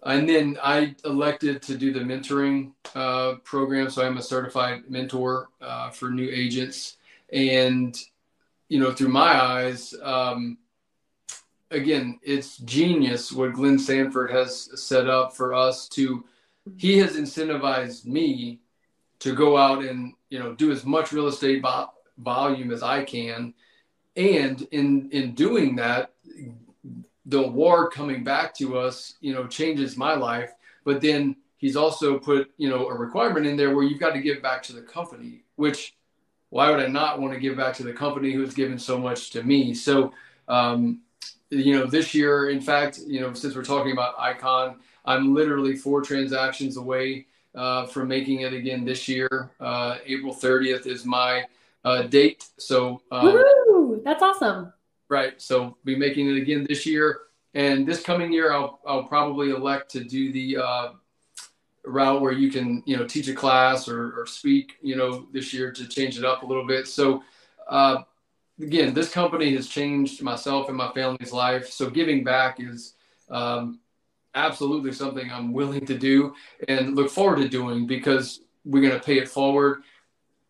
and 0.04 0.28
then 0.28 0.58
I 0.64 0.96
elected 1.06 1.62
to 1.64 1.78
do 1.78 1.94
the 1.94 2.00
mentoring 2.00 2.72
uh, 2.96 3.36
program. 3.44 3.90
So 3.90 4.06
I'm 4.06 4.18
a 4.18 4.22
certified 4.22 4.90
mentor 4.90 5.50
uh, 5.62 5.92
for 5.92 6.10
new 6.10 6.30
agents. 6.30 6.98
And, 7.32 7.96
you 8.68 8.80
know, 8.80 8.92
through 8.92 9.10
my 9.10 9.42
eyes, 9.42 9.94
um, 10.02 10.58
again, 11.70 12.20
it's 12.24 12.58
genius 12.58 13.32
what 13.32 13.54
Glenn 13.54 13.78
Sanford 13.78 14.32
has 14.32 14.70
set 14.82 15.08
up 15.08 15.36
for 15.36 15.54
us 15.54 15.88
to, 15.90 16.26
he 16.78 16.98
has 16.98 17.16
incentivized 17.16 18.06
me 18.06 18.60
to 19.20 19.36
go 19.36 19.56
out 19.56 19.84
and, 19.84 20.14
you 20.30 20.40
know, 20.40 20.54
do 20.54 20.72
as 20.72 20.84
much 20.84 21.12
real 21.12 21.28
estate 21.28 21.62
vo- 21.62 21.92
volume 22.18 22.72
as 22.72 22.82
I 22.82 23.04
can. 23.04 23.54
And 24.16 24.68
in, 24.72 25.10
in 25.12 25.34
doing 25.36 25.76
that, 25.78 26.11
the 27.26 27.44
award 27.44 27.92
coming 27.92 28.24
back 28.24 28.56
to 28.56 28.78
us, 28.78 29.16
you 29.22 29.34
know, 29.34 29.48
changes 29.48 29.98
my 29.98 30.16
life. 30.16 30.52
But 30.84 31.02
then 31.02 31.36
he's 31.58 31.76
also 31.76 32.18
put, 32.18 32.52
you 32.58 32.70
know, 32.70 32.88
a 32.88 32.94
requirement 32.94 33.46
in 33.46 33.56
there 33.56 33.76
where 33.76 33.84
you've 33.84 34.00
got 34.00 34.14
to 34.14 34.22
give 34.22 34.42
back 34.42 34.64
to 34.64 34.74
the 34.74 34.82
company, 34.82 35.44
which 35.56 35.96
why 36.50 36.70
would 36.70 36.80
I 36.80 36.88
not 36.88 37.22
want 37.22 37.34
to 37.34 37.40
give 37.40 37.56
back 37.56 37.76
to 37.76 37.84
the 37.84 37.94
company 37.94 38.34
who's 38.34 38.54
given 38.54 38.78
so 38.78 38.98
much 38.98 39.30
to 39.32 39.44
me? 39.44 39.74
So, 39.74 40.12
um, 40.48 41.02
you 41.50 41.78
know, 41.78 41.86
this 41.86 42.14
year, 42.14 42.50
in 42.50 42.60
fact, 42.60 43.00
you 43.06 43.22
know, 43.22 43.34
since 43.34 43.56
we're 43.56 43.64
talking 43.64 43.92
about 43.92 44.20
Icon, 44.20 44.78
I'm 45.06 45.34
literally 45.34 45.76
four 45.76 46.02
transactions 46.02 46.78
away 46.78 47.28
uh, 47.56 47.86
from 47.86 48.08
making 48.08 48.42
it 48.42 48.54
again 48.54 48.84
this 48.84 49.08
year. 49.08 49.52
Uh, 49.60 49.98
April 50.06 50.34
30th 50.34 50.88
is 50.88 51.06
my 51.06 51.46
uh, 51.86 52.04
date. 52.04 52.50
So, 52.58 53.02
um, 53.12 54.02
that's 54.04 54.24
awesome 54.24 54.74
right? 55.12 55.40
So 55.42 55.78
be 55.84 55.96
making 55.96 56.30
it 56.30 56.38
again 56.38 56.66
this 56.68 56.86
year, 56.86 57.20
and 57.54 57.86
this 57.86 58.02
coming 58.02 58.32
year, 58.32 58.54
I'll 58.54 58.80
I'll 58.88 59.04
probably 59.04 59.52
elect 59.52 59.92
to 59.92 60.04
do 60.04 60.32
the 60.32 60.58
uh, 60.58 60.90
route 61.86 62.22
where 62.22 62.32
you 62.32 62.50
can 62.50 62.82
you 62.86 62.98
know 62.98 63.06
teach 63.06 63.28
a 63.28 63.36
class 63.36 63.88
or, 63.88 64.20
or 64.20 64.26
speak 64.26 64.78
you 64.82 64.96
know 64.96 65.28
this 65.34 65.54
year 65.54 65.72
to 65.74 65.88
change 65.88 66.18
it 66.18 66.24
up 66.24 66.44
a 66.44 66.46
little 66.46 66.66
bit. 66.66 66.88
So 66.88 67.24
uh, 67.68 68.04
again, 68.60 68.94
this 68.94 69.12
company 69.12 69.54
has 69.56 69.68
changed 69.68 70.24
myself 70.24 70.70
and 70.70 70.78
my 70.78 70.92
family's 70.94 71.34
life. 71.34 71.70
So 71.70 71.92
giving 71.92 72.24
back 72.24 72.60
is. 72.60 72.96
Um, 73.30 73.80
absolutely 74.34 74.94
something 74.94 75.30
I'm 75.30 75.52
willing 75.52 75.86
to 75.86 75.98
do 75.98 76.34
and 76.70 76.96
look 76.96 77.10
forward 77.10 77.38
to 77.38 77.50
doing 77.50 77.86
because 77.86 78.42
we're 78.64 78.82
going 78.82 78.98
to 78.98 79.06
pay 79.06 79.18
it 79.18 79.28
forward, 79.28 79.84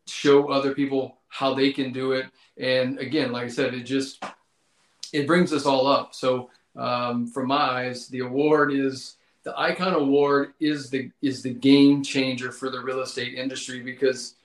show 0.06 0.52
other 0.52 0.76
people 0.76 1.18
how 1.30 1.54
they 1.54 1.72
can 1.72 1.92
do 1.92 2.12
it. 2.12 2.28
And 2.58 3.00
again, 3.00 3.32
like 3.32 3.46
I 3.46 3.48
said, 3.48 3.74
it 3.74 3.84
just 3.84 4.24
it 5.14 5.28
brings 5.28 5.54
us 5.54 5.66
all 5.66 5.88
up. 5.88 6.14
So 6.14 6.50
um, 6.76 7.28
from 7.28 7.48
my 7.48 7.56
eyes, 7.56 8.08
the 8.08 8.20
award 8.20 8.74
is 8.74 9.18
the 9.44 9.58
Icon 9.60 9.94
Award 9.94 10.54
is 10.60 10.90
the 10.90 11.12
is 11.22 11.42
the 11.42 11.54
game 11.54 12.04
changer 12.04 12.52
for 12.52 12.70
the 12.70 12.80
real 12.80 13.02
estate 13.02 13.34
industry 13.34 13.82
because 13.82 14.36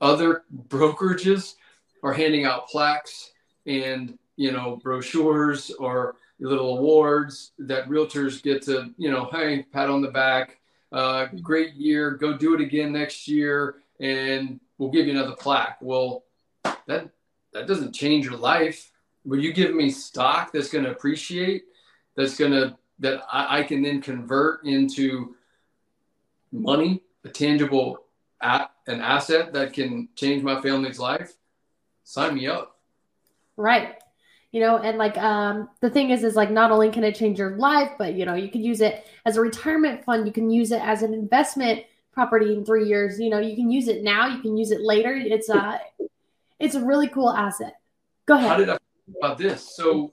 other 0.00 0.44
brokerages 0.68 1.54
are 2.02 2.12
handing 2.12 2.44
out 2.44 2.68
plaques 2.68 3.32
and 3.66 4.18
you 4.36 4.52
know 4.52 4.76
brochures 4.76 5.70
or 5.72 6.16
little 6.40 6.78
awards 6.78 7.52
that 7.58 7.88
realtors 7.88 8.42
get 8.42 8.62
to 8.62 8.94
you 8.96 9.10
know 9.10 9.28
hey 9.32 9.64
pat 9.72 9.90
on 9.90 10.00
the 10.00 10.10
back 10.10 10.58
uh, 10.92 11.26
great 11.42 11.74
year 11.74 12.12
go 12.12 12.36
do 12.36 12.54
it 12.54 12.60
again 12.60 12.92
next 12.92 13.26
year 13.26 13.76
and 14.00 14.60
we'll 14.78 14.90
give 14.90 15.06
you 15.06 15.12
another 15.12 15.34
plaque 15.34 15.78
well 15.80 16.22
that 16.86 17.10
that 17.52 17.66
doesn't 17.66 17.92
change 17.92 18.24
your 18.24 18.36
life 18.36 18.92
will 19.28 19.38
you 19.38 19.52
give 19.52 19.74
me 19.74 19.90
stock 19.90 20.52
that's 20.52 20.70
going 20.70 20.84
to 20.84 20.90
appreciate 20.90 21.64
that's 22.16 22.36
going 22.36 22.50
to 22.50 22.76
that 23.00 23.22
I, 23.30 23.58
I, 23.58 23.62
can 23.62 23.82
then 23.82 24.00
convert 24.00 24.64
into 24.64 25.36
money 26.50 27.02
a 27.24 27.28
tangible 27.28 28.06
at, 28.42 28.72
an 28.88 29.00
asset 29.00 29.52
that 29.52 29.72
can 29.72 30.08
change 30.16 30.42
my 30.42 30.60
family's 30.60 30.98
life? 30.98 31.34
Sign 32.02 32.34
me 32.34 32.48
up. 32.48 32.80
Right. 33.56 33.94
You 34.50 34.60
know 34.60 34.78
and 34.78 34.96
like 34.96 35.18
um 35.18 35.68
the 35.82 35.90
thing 35.90 36.08
is 36.08 36.24
is 36.24 36.34
like 36.34 36.50
not 36.50 36.70
only 36.70 36.90
can 36.90 37.04
it 37.04 37.14
change 37.14 37.38
your 37.38 37.58
life 37.58 37.92
but 37.98 38.14
you 38.14 38.24
know 38.24 38.34
you 38.34 38.50
can 38.50 38.64
use 38.64 38.80
it 38.80 39.06
as 39.26 39.36
a 39.36 39.42
retirement 39.42 40.04
fund. 40.04 40.26
You 40.26 40.32
can 40.32 40.50
use 40.50 40.72
it 40.72 40.80
as 40.80 41.02
an 41.02 41.12
investment 41.12 41.84
property 42.12 42.54
in 42.54 42.64
three 42.64 42.88
years. 42.88 43.20
You 43.20 43.28
know 43.28 43.40
you 43.40 43.54
can 43.54 43.70
use 43.70 43.88
it 43.88 44.02
now. 44.02 44.26
You 44.26 44.40
can 44.40 44.56
use 44.56 44.70
it 44.70 44.80
later. 44.80 45.12
It's 45.14 45.50
a 45.50 45.82
it's 46.58 46.74
a 46.74 46.84
really 46.84 47.08
cool 47.08 47.28
asset. 47.28 47.74
Go 48.24 48.36
ahead. 48.36 48.48
How 48.48 48.56
did 48.56 48.70
i 48.70 48.78
about 49.16 49.38
this. 49.38 49.74
So 49.76 50.12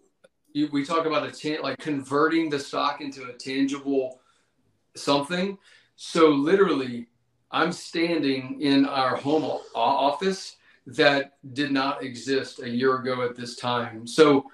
you, 0.54 0.70
we 0.72 0.86
talk 0.86 1.06
about 1.06 1.28
a 1.28 1.32
tan- 1.32 1.62
like 1.62 1.80
converting 1.80 2.50
the 2.50 2.60
stock 2.60 3.02
into 3.02 3.26
a 3.26 3.34
tangible 3.34 4.22
something. 4.96 5.58
So 5.96 6.30
literally, 6.30 7.08
I'm 7.52 7.72
standing 7.72 8.62
in 8.62 8.86
our 8.86 9.16
home 9.16 9.44
office 9.76 10.58
that 10.88 11.38
did 11.54 11.72
not 11.72 12.04
exist 12.04 12.62
a 12.62 12.70
year 12.70 12.96
ago 12.96 13.24
at 13.24 13.36
this 13.36 13.56
time. 13.56 14.06
So 14.06 14.46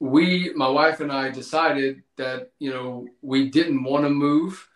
we, 0.00 0.52
my 0.54 0.68
wife 0.68 1.00
and 1.00 1.12
I, 1.12 1.30
decided 1.30 2.02
that 2.16 2.50
you 2.58 2.70
know 2.70 3.06
we 3.22 3.50
didn't 3.50 3.84
want 3.84 4.04
to 4.04 4.10
move. 4.10 4.68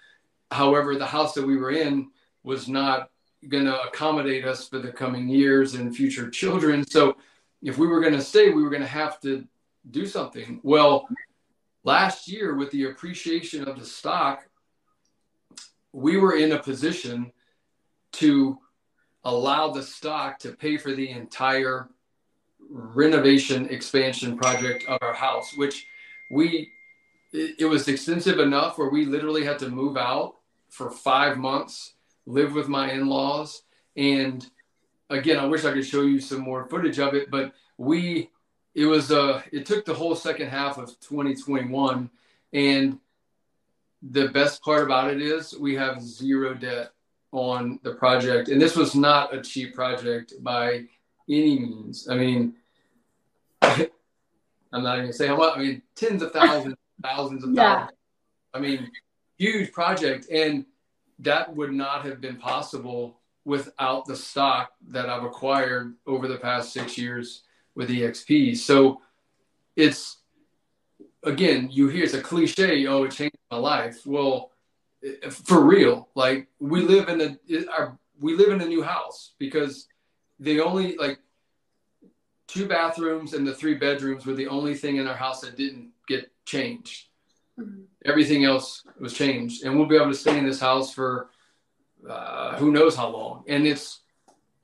However, 0.51 0.97
the 0.97 1.07
house 1.07 1.35
that 1.35 1.47
we 1.47 1.57
were 1.57 1.73
in 1.73 2.11
was 2.43 2.69
not 2.69 3.11
going 3.49 3.67
to 3.67 3.81
accommodate 3.83 4.45
us 4.45 4.69
for 4.69 4.79
the 4.79 4.91
coming 4.91 5.29
years 5.29 5.75
and 5.75 5.95
future 5.95 6.31
children. 6.31 6.85
So 6.87 7.17
if 7.63 7.79
we 7.79 7.87
were 7.87 8.01
going 8.01 8.15
to 8.15 8.21
stay, 8.21 8.51
we 8.51 8.63
were 8.63 8.71
going 8.71 8.83
to 8.83 8.89
have 8.89 9.21
to 9.21 9.45
do 9.91 10.07
something. 10.07 10.61
Well, 10.63 11.09
last 11.85 12.29
year 12.29 12.55
with 12.55 12.71
the 12.71 12.85
appreciation 12.85 13.67
of 13.67 13.79
the 13.79 13.85
stock, 13.85 14.49
we 15.93 16.17
were 16.17 16.37
in 16.37 16.53
a 16.53 16.59
position 16.59 17.33
to 18.13 18.59
allow 19.25 19.71
the 19.71 19.83
stock 19.83 20.39
to 20.41 20.53
pay 20.53 20.77
for 20.77 20.93
the 20.93 21.11
entire 21.11 21.89
renovation 22.71 23.69
expansion 23.71 24.37
project 24.37 24.85
of 24.87 24.99
our 25.03 25.15
house, 25.15 25.55
which 25.57 25.87
we 26.31 26.71
it, 27.33 27.57
it, 27.59 27.65
was 27.67 27.89
extensive 27.89 28.39
enough 28.39 28.79
where 28.79 28.91
we 28.91 29.05
literally 29.05 29.45
had 29.45 29.59
to 29.59 29.69
move 29.69 29.97
out 29.97 30.37
for 30.71 30.91
five 30.91 31.37
months, 31.37 31.95
live 32.27 32.55
with 32.55 32.69
my 32.69 32.91
in-laws, 32.91 33.63
and 33.97 34.47
again, 35.11 35.39
I 35.39 35.47
wish 35.47 35.65
I 35.65 35.73
could 35.73 35.87
show 35.87 36.03
you 36.03 36.21
some 36.21 36.41
more 36.41 36.69
footage 36.69 36.99
of 36.99 37.15
it, 37.15 37.31
but 37.31 37.53
we 37.77 38.31
it 38.75 38.87
was 38.87 39.11
uh 39.11 39.43
it 39.53 39.67
took 39.67 39.85
the 39.85 39.95
whole 39.95 40.15
second 40.15 40.49
half 40.49 40.79
of 40.79 40.89
2021 41.01 42.11
and 42.53 42.99
the 44.03 44.29
best 44.29 44.63
part 44.63 44.85
about 44.85 45.11
it 45.11 45.21
is 45.21 45.59
we 45.59 45.75
have 45.75 46.01
zero 46.01 46.55
debt 46.55 46.93
on 47.33 47.81
the 47.83 47.95
project. 47.95 48.49
And 48.49 48.61
this 48.61 48.77
was 48.77 48.95
not 48.95 49.35
a 49.35 49.43
cheap 49.43 49.75
project 49.75 50.35
by 50.41 50.85
any 51.29 51.59
means. 51.59 52.09
I 52.09 52.17
mean 52.17 52.55
i'm 53.63 54.83
not 54.83 54.95
even 54.95 55.07
gonna 55.07 55.13
say 55.13 55.27
how 55.27 55.37
much 55.37 55.57
i 55.57 55.61
mean 55.61 55.83
tens 55.97 56.23
of 56.23 56.31
thousands 56.33 56.77
thousands 57.03 57.43
of 57.43 57.53
yeah. 57.55 57.75
dollars. 57.75 57.91
I 58.55 58.61
mean 58.61 58.91
huge 59.37 59.73
project 59.73 60.29
and 60.31 60.67
that 61.21 61.55
would 61.55 61.73
not 61.73 62.05
have 62.05 62.21
been 62.21 62.37
possible 62.37 63.18
without 63.49 64.07
the 64.07 64.15
stock 64.15 64.73
that 64.89 65.09
i've 65.09 65.25
acquired 65.25 65.95
over 66.07 66.29
the 66.29 66.39
past 66.39 66.73
six 66.73 66.97
years 66.97 67.43
with 67.75 67.89
exp 67.89 68.57
so 68.57 69.01
it's 69.75 70.19
again, 71.23 71.69
you 71.71 71.89
hear 71.89 72.05
it's 72.05 72.15
a 72.15 72.21
cliche, 72.21 72.87
oh, 72.87 73.05
it 73.05 73.13
changed 73.13 73.37
my 73.51 73.59
life. 73.59 74.07
Well, 74.07 74.51
for 75.31 75.63
real, 75.63 76.09
like 76.15 76.49
we 76.59 76.81
live 76.81 77.09
in 77.09 77.21
a 77.21 77.71
our 77.71 77.99
we 78.21 78.35
live 78.35 78.51
in 78.51 78.61
a 78.61 78.67
new 78.67 78.83
house 78.83 79.35
because 79.39 79.87
the 80.41 80.61
only 80.61 80.97
like 80.97 81.21
two 82.49 82.67
bathrooms 82.67 83.35
and 83.35 83.47
the 83.47 83.55
three 83.55 83.75
bedrooms 83.75 84.27
were 84.27 84.35
the 84.35 84.49
only 84.49 84.75
thing 84.75 84.97
in 84.97 85.07
our 85.07 85.17
house 85.17 85.43
that 85.43 85.57
didn't 85.57 85.91
get 86.09 86.33
changed. 86.45 87.09
Mm-hmm. 87.59 87.83
Everything 88.05 88.45
else 88.45 88.85
was 88.99 89.13
changed, 89.13 89.65
and 89.65 89.77
we'll 89.77 89.87
be 89.87 89.97
able 89.97 90.11
to 90.11 90.15
stay 90.15 90.37
in 90.37 90.47
this 90.47 90.61
house 90.61 90.93
for 90.93 91.31
uh, 92.09 92.57
who 92.57 92.71
knows 92.73 92.97
how 92.97 93.09
long. 93.09 93.45
And 93.49 93.67
it's 93.67 94.01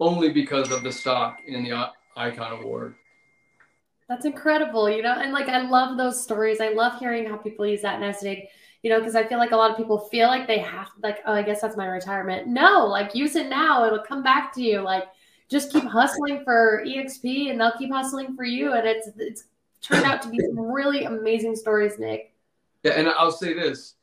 only 0.01 0.31
because 0.31 0.71
of 0.71 0.83
the 0.83 0.93
stock 0.93 1.41
in 1.47 1.65
the 1.65 1.91
Icon 2.17 2.61
Award. 2.61 2.95
That's 4.09 4.27
incredible, 4.27 4.91
you 4.91 5.03
know, 5.03 5.15
and 5.19 5.33
like 5.33 5.49
I 5.49 5.63
love 5.63 5.97
those 5.97 6.23
stories. 6.23 6.61
I 6.61 6.69
love 6.71 6.99
hearing 6.99 7.27
how 7.27 7.37
people 7.37 7.67
use 7.67 7.81
that 7.83 8.01
nest 8.01 8.25
egg, 8.25 8.49
you 8.83 8.91
know, 8.91 8.99
because 8.99 9.17
I 9.17 9.27
feel 9.27 9.39
like 9.39 9.53
a 9.53 9.57
lot 9.57 9.71
of 9.71 9.79
people 9.79 9.99
feel 9.99 10.29
like 10.29 10.47
they 10.47 10.59
have, 10.59 10.89
like, 11.03 11.21
oh, 11.27 11.33
I 11.33 11.43
guess 11.43 11.63
that's 11.63 11.77
my 11.77 11.87
retirement. 11.87 12.47
No, 12.47 12.85
like 12.87 13.15
use 13.15 13.35
it 13.35 13.49
now; 13.49 13.87
it'll 13.87 14.05
come 14.05 14.23
back 14.23 14.53
to 14.55 14.63
you. 14.63 14.81
Like, 14.81 15.05
just 15.49 15.73
keep 15.73 15.85
hustling 15.85 16.45
for 16.45 16.85
EXP, 16.87 17.51
and 17.51 17.59
they'll 17.59 17.73
keep 17.79 17.91
hustling 17.91 18.37
for 18.37 18.45
you. 18.45 18.75
And 18.75 18.87
it's 18.87 19.09
it's 19.17 19.45
turned 19.81 20.05
out 20.05 20.21
to 20.23 20.29
be 20.29 20.39
some 20.39 20.59
really 20.59 21.05
amazing 21.05 21.57
stories, 21.57 21.99
Nick. 21.99 22.35
Yeah, 22.83 22.93
and 22.93 23.09
I'll 23.09 23.33
say 23.33 23.55
this: 23.55 23.95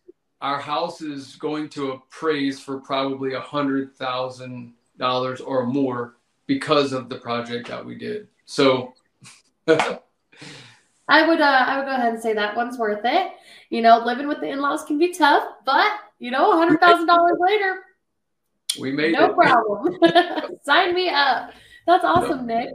our 0.42 0.60
house 0.60 1.02
is 1.02 1.36
going 1.36 1.70
to 1.70 1.92
appraise 1.92 2.60
for 2.60 2.80
probably 2.80 3.34
a 3.34 3.40
hundred 3.40 3.96
thousand 3.96 4.74
dollars 4.98 5.40
or 5.40 5.66
more 5.66 6.16
because 6.48 6.94
of 6.94 7.10
the 7.10 7.18
project 7.18 7.68
that 7.68 7.86
we 7.86 7.96
did. 7.96 8.28
So 8.46 8.94
I 9.68 11.28
would 11.28 11.42
uh, 11.42 11.66
I 11.68 11.78
would 11.78 11.86
go 11.86 11.94
ahead 11.94 12.14
and 12.14 12.22
say 12.22 12.34
that 12.34 12.56
one's 12.56 12.78
worth 12.78 13.02
it. 13.04 13.32
You 13.70 13.82
know, 13.82 14.04
living 14.04 14.28
with 14.28 14.40
the 14.40 14.50
in-laws 14.50 14.84
can 14.84 14.98
be 14.98 15.14
tough, 15.14 15.44
but 15.66 15.92
you 16.20 16.32
know, 16.32 16.52
a 16.52 16.58
hundred 16.58 16.80
thousand 16.80 17.08
dollars 17.08 17.38
later, 17.40 17.80
we 18.80 18.92
made 18.92 19.14
no 19.14 19.26
it. 19.26 19.36
problem. 19.36 19.98
Sign 20.64 20.94
me 20.96 21.10
up. 21.10 21.52
That's 21.86 22.04
awesome, 22.04 22.48
no. 22.48 22.60
Nick. 22.60 22.70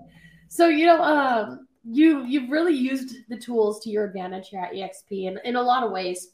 So 0.49 0.69
you 0.69 0.87
know, 0.87 1.03
um, 1.03 1.67
you 1.85 2.25
you've 2.25 2.51
really 2.51 2.75
used 2.75 3.15
the 3.29 3.37
tools 3.37 3.81
to 3.81 3.91
your 3.91 4.05
advantage 4.05 4.49
here 4.49 4.61
at 4.61 4.73
EXP 4.73 5.27
in, 5.27 5.41
in 5.45 5.57
a 5.57 5.63
lot 5.63 5.83
of 5.83 5.91
ways. 5.91 6.29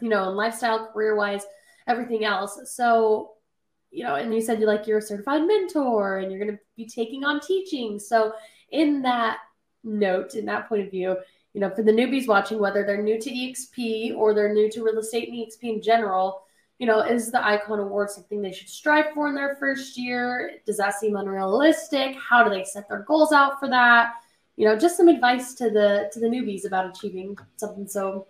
You 0.00 0.08
know, 0.08 0.30
in 0.30 0.36
lifestyle, 0.36 0.86
career 0.92 1.16
wise, 1.16 1.44
everything 1.86 2.24
else. 2.24 2.58
So 2.66 3.32
you 3.90 4.04
know, 4.04 4.14
and 4.14 4.34
you 4.34 4.40
said 4.40 4.58
you 4.58 4.66
like 4.66 4.86
you're 4.86 4.98
a 4.98 5.02
certified 5.02 5.42
mentor 5.42 6.18
and 6.18 6.32
you're 6.32 6.42
going 6.42 6.56
to 6.56 6.62
be 6.76 6.86
taking 6.86 7.24
on 7.24 7.40
teaching. 7.40 7.98
So 7.98 8.32
in 8.70 9.02
that 9.02 9.38
note 9.84 10.34
in 10.34 10.46
that 10.46 10.68
point 10.68 10.82
of 10.82 10.90
view, 10.90 11.16
you 11.54 11.60
know, 11.60 11.70
for 11.70 11.82
the 11.82 11.92
newbies 11.92 12.26
watching, 12.26 12.58
whether 12.58 12.84
they're 12.84 13.02
new 13.02 13.20
to 13.20 13.30
EXP 13.30 14.16
or 14.16 14.32
they're 14.32 14.54
new 14.54 14.70
to 14.70 14.82
real 14.82 14.98
estate 14.98 15.28
and 15.28 15.36
EXP 15.36 15.74
in 15.74 15.82
general, 15.82 16.44
you 16.78 16.86
know, 16.86 17.00
is 17.00 17.30
the 17.30 17.44
Icon 17.44 17.78
Award 17.78 18.10
something 18.10 18.40
they 18.40 18.52
should 18.52 18.68
strive 18.68 19.12
for 19.12 19.28
in 19.28 19.34
their 19.34 19.56
first 19.56 19.98
year? 19.98 20.52
Does 20.66 20.78
that 20.78 20.94
seem 20.94 21.16
unrealistic? 21.16 22.16
How 22.16 22.42
do 22.42 22.50
they 22.50 22.64
set 22.64 22.88
their 22.88 23.00
goals 23.00 23.32
out 23.32 23.60
for 23.60 23.68
that? 23.68 24.14
You 24.56 24.66
know, 24.66 24.78
just 24.78 24.96
some 24.96 25.08
advice 25.08 25.54
to 25.54 25.70
the 25.70 26.10
to 26.12 26.20
the 26.20 26.26
newbies 26.26 26.66
about 26.66 26.88
achieving 26.88 27.36
something 27.56 27.86
so 27.86 28.26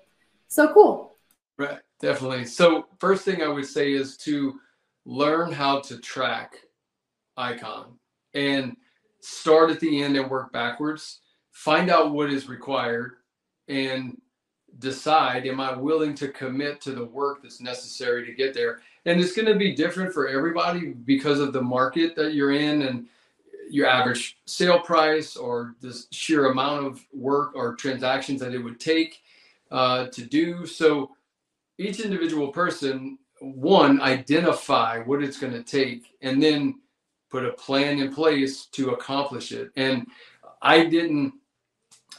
so 0.48 0.72
cool. 0.74 1.11
Right, 1.58 1.80
definitely. 2.00 2.44
So 2.46 2.86
first 2.98 3.24
thing 3.24 3.42
I 3.42 3.48
would 3.48 3.66
say 3.66 3.92
is 3.92 4.16
to 4.18 4.58
learn 5.04 5.52
how 5.52 5.80
to 5.80 5.98
track 5.98 6.54
Icon 7.36 7.98
and 8.34 8.76
start 9.20 9.70
at 9.70 9.80
the 9.80 10.02
end 10.02 10.16
and 10.16 10.30
work 10.30 10.52
backwards. 10.52 11.20
Find 11.52 11.90
out 11.90 12.12
what 12.12 12.30
is 12.30 12.48
required 12.48 13.16
and 13.68 14.20
decide 14.78 15.46
am 15.46 15.60
i 15.60 15.76
willing 15.76 16.14
to 16.14 16.28
commit 16.28 16.80
to 16.80 16.92
the 16.92 17.04
work 17.04 17.42
that's 17.42 17.60
necessary 17.60 18.24
to 18.26 18.32
get 18.32 18.54
there? 18.54 18.80
And 19.04 19.20
it's 19.20 19.34
going 19.34 19.46
to 19.46 19.56
be 19.56 19.74
different 19.74 20.12
for 20.12 20.28
everybody 20.28 20.94
because 21.04 21.40
of 21.40 21.52
the 21.52 21.62
market 21.62 22.16
that 22.16 22.34
you're 22.34 22.52
in 22.52 22.82
and 22.82 23.06
your 23.68 23.86
average 23.86 24.38
sale 24.46 24.80
price 24.80 25.36
or 25.36 25.74
the 25.80 25.98
sheer 26.10 26.46
amount 26.46 26.86
of 26.86 27.04
work 27.12 27.54
or 27.54 27.74
transactions 27.74 28.40
that 28.40 28.54
it 28.54 28.58
would 28.58 28.80
take 28.80 29.20
uh, 29.70 30.06
to 30.08 30.24
do. 30.24 30.66
So 30.66 31.10
each 31.78 32.00
individual 32.00 32.48
person 32.48 33.18
one 33.40 34.00
identify 34.00 34.98
what 35.00 35.22
it's 35.22 35.38
going 35.38 35.52
to 35.52 35.62
take 35.64 36.14
and 36.22 36.42
then 36.42 36.80
put 37.30 37.44
a 37.44 37.52
plan 37.52 37.98
in 37.98 38.14
place 38.14 38.66
to 38.66 38.90
accomplish 38.90 39.52
it 39.52 39.70
and 39.76 40.06
i 40.60 40.84
didn't 40.84 41.32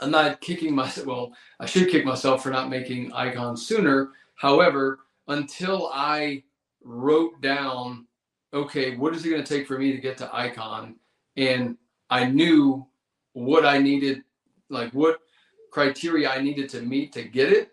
I'm 0.02 0.12
not 0.12 0.42
kicking 0.42 0.76
myself. 0.76 1.08
Well, 1.08 1.34
I 1.60 1.66
should 1.66 1.90
kick 1.90 2.06
myself 2.06 2.44
for 2.44 2.50
not 2.50 2.70
making 2.70 3.14
Icon 3.14 3.56
sooner. 3.56 4.12
However, 4.36 5.00
until 5.28 5.90
I 5.94 6.44
wrote 6.84 7.42
down, 7.42 8.08
okay, 8.54 8.96
what 8.98 9.16
is 9.16 9.26
it 9.26 9.30
going 9.30 9.44
to 9.44 9.58
take 9.58 9.68
for 9.68 9.78
me 9.78 9.92
to 9.92 10.00
get 10.00 10.18
to 10.18 10.36
Icon, 10.36 10.96
and 11.38 11.78
I 12.10 12.26
knew 12.26 12.86
what 13.34 13.66
I 13.66 13.78
needed, 13.78 14.24
like 14.70 14.92
what 14.94 15.20
criteria 15.72 16.30
I 16.30 16.42
needed 16.42 16.70
to 16.70 16.82
meet 16.82 17.14
to 17.14 17.24
get 17.24 17.52
it. 17.52 17.72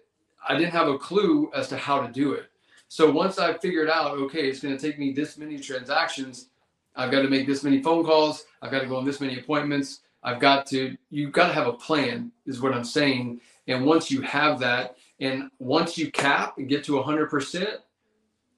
I 0.51 0.57
didn't 0.57 0.73
have 0.73 0.89
a 0.89 0.99
clue 0.99 1.49
as 1.55 1.69
to 1.69 1.77
how 1.77 2.05
to 2.05 2.13
do 2.13 2.33
it. 2.33 2.51
So 2.89 3.09
once 3.09 3.39
I 3.39 3.57
figured 3.57 3.89
out, 3.89 4.19
okay, 4.19 4.49
it's 4.49 4.59
going 4.59 4.77
to 4.77 4.85
take 4.85 4.99
me 4.99 5.13
this 5.13 5.39
many 5.39 5.61
transactions, 5.61 6.49
I've 6.97 7.13
got 7.13 7.23
to 7.23 7.29
make 7.29 7.47
this 7.47 7.63
many 7.63 7.81
phone 7.81 8.05
calls, 8.05 8.47
I've 8.61 8.73
got 8.73 8.81
to 8.81 8.89
go 8.89 8.97
on 8.97 9.05
this 9.05 9.21
many 9.21 9.39
appointments, 9.39 10.01
I've 10.25 10.41
got 10.41 10.67
to, 10.67 10.97
you've 11.09 11.31
got 11.31 11.47
to 11.47 11.53
have 11.53 11.69
a 11.69 11.73
plan, 11.73 12.33
is 12.47 12.61
what 12.61 12.75
I'm 12.75 12.83
saying. 12.83 13.41
And 13.69 13.87
once 13.87 14.11
you 14.11 14.23
have 14.23 14.59
that, 14.59 14.97
and 15.21 15.51
once 15.61 15.97
you 15.97 16.11
cap 16.11 16.59
and 16.59 16.69
get 16.69 16.83
to 16.85 16.95
100%, 16.95 17.77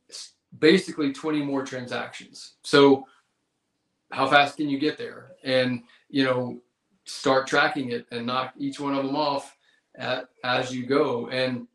it's 0.09 0.33
basically 0.59 1.13
20 1.13 1.43
more 1.43 1.63
transactions. 1.63 2.55
So, 2.63 3.07
how 4.13 4.29
fast 4.29 4.57
can 4.57 4.71
you 4.71 4.79
get 4.79 4.97
there? 4.97 5.33
And, 5.45 5.83
you 6.09 6.25
know, 6.25 6.59
start 7.05 7.47
tracking 7.47 7.91
it 7.91 8.07
and 8.11 8.25
knock 8.25 8.55
each 8.57 8.81
one 8.81 8.95
of 8.95 9.05
them 9.05 9.17
off 9.17 9.59
at, 9.95 10.31
as 10.43 10.75
you 10.75 10.87
go. 10.87 11.29
And 11.29 11.67